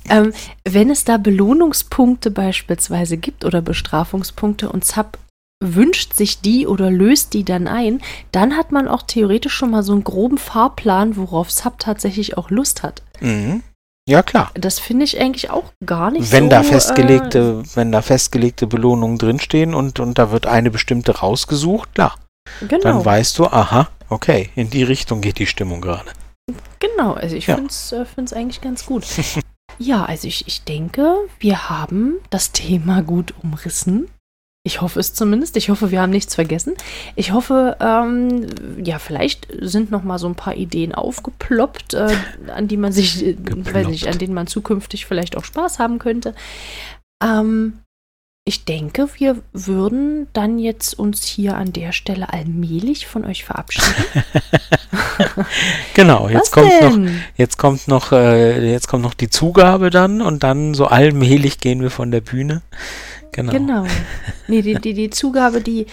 [0.08, 0.32] ähm,
[0.66, 5.18] wenn es da Belohnungspunkte beispielsweise gibt oder Bestrafungspunkte und Zap
[5.62, 8.00] wünscht sich die oder löst die dann ein,
[8.32, 12.50] dann hat man auch theoretisch schon mal so einen groben Fahrplan, worauf Sub tatsächlich auch
[12.50, 13.02] Lust hat.
[13.20, 13.62] mhm.
[14.06, 14.50] Ja, klar.
[14.52, 16.50] Das finde ich eigentlich auch gar nicht Wenn so.
[16.50, 22.14] da festgelegte, wenn da festgelegte Belohnungen drinstehen und, und da wird eine bestimmte rausgesucht, klar,
[22.16, 22.23] äh,
[22.68, 26.10] genau, dann weißt du, aha, okay, in die Richtung geht die Stimmung gerade.
[26.78, 27.12] genau.
[27.14, 27.54] Also ich Ja.
[27.56, 29.04] finde es äh, find's eigentlich ganz gut.
[29.78, 34.08] Ja, also ich, ich denke, wir haben das Thema gut umrissen.
[34.62, 35.56] Ich hoffe es zumindest.
[35.56, 36.74] Ich hoffe, wir haben nichts vergessen.
[37.16, 38.46] Ich hoffe, ähm,
[38.84, 42.14] ja, vielleicht sind noch mal so ein paar Ideen aufgeploppt, äh,
[42.54, 45.98] an die man sich, äh, weiß nicht, an denen man zukünftig vielleicht auch Spaß haben
[45.98, 46.36] könnte.
[47.20, 47.80] Ähm,
[48.46, 54.04] ich denke, wir würden dann jetzt uns hier an der Stelle allmählich von euch verabschieden.
[55.94, 57.04] genau, jetzt Was kommt denn?
[57.04, 61.58] noch, jetzt kommt noch, äh, jetzt kommt noch die Zugabe dann und dann so allmählich
[61.58, 62.60] gehen wir von der Bühne.
[63.32, 63.52] Genau.
[63.52, 63.86] Genau.
[64.46, 65.86] Nee, die, die, die Zugabe, die,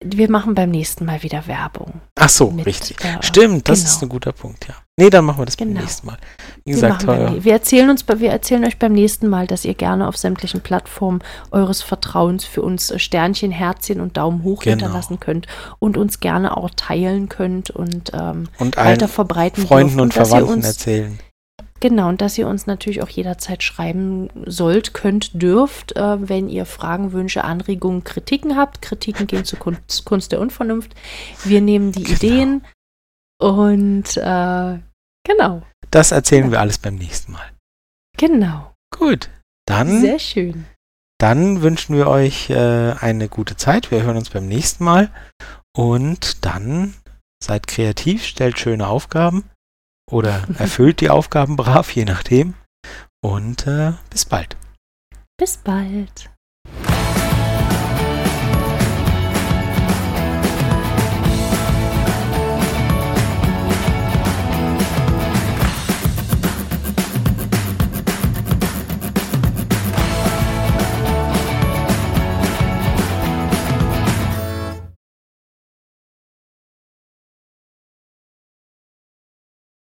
[0.00, 2.00] wir machen beim nächsten Mal wieder Werbung.
[2.14, 3.04] Ach so, mit, richtig.
[3.04, 3.90] Äh, Stimmt, das genau.
[3.90, 4.74] ist ein guter Punkt, ja.
[4.96, 5.74] Nee, dann machen wir das genau.
[5.74, 6.18] beim nächsten Mal.
[6.64, 10.06] Wie gesagt, wir, wir, erzählen uns, wir erzählen euch beim nächsten Mal, dass ihr gerne
[10.06, 11.20] auf sämtlichen Plattformen
[11.50, 14.76] eures Vertrauens für uns äh, Sternchen, Herzchen und Daumen hoch genau.
[14.76, 15.46] hinterlassen könnt
[15.80, 20.62] und uns gerne auch teilen könnt und, ähm, und weiter verbreiten Freunden und, und Verwandten
[20.62, 21.18] erzählen.
[21.80, 26.66] Genau, und dass ihr uns natürlich auch jederzeit schreiben sollt, könnt, dürft, äh, wenn ihr
[26.66, 28.82] Fragen, Wünsche, Anregungen, Kritiken habt.
[28.82, 30.94] Kritiken gehen zur Kunst, Kunst der Unvernunft.
[31.44, 32.16] Wir nehmen die genau.
[32.16, 32.64] Ideen
[33.40, 34.78] und äh,
[35.24, 35.62] genau.
[35.90, 36.52] Das erzählen ja.
[36.52, 37.50] wir alles beim nächsten Mal.
[38.16, 38.74] Genau.
[38.90, 39.30] Gut,
[39.66, 40.00] dann.
[40.00, 40.64] Sehr schön.
[41.20, 43.90] Dann wünschen wir euch äh, eine gute Zeit.
[43.90, 45.10] Wir hören uns beim nächsten Mal.
[45.76, 46.94] Und dann
[47.42, 49.44] seid kreativ, stellt schöne Aufgaben
[50.10, 52.54] oder erfüllt die Aufgaben brav, je nachdem.
[53.20, 54.56] Und äh, bis bald.
[55.36, 56.30] Bis bald.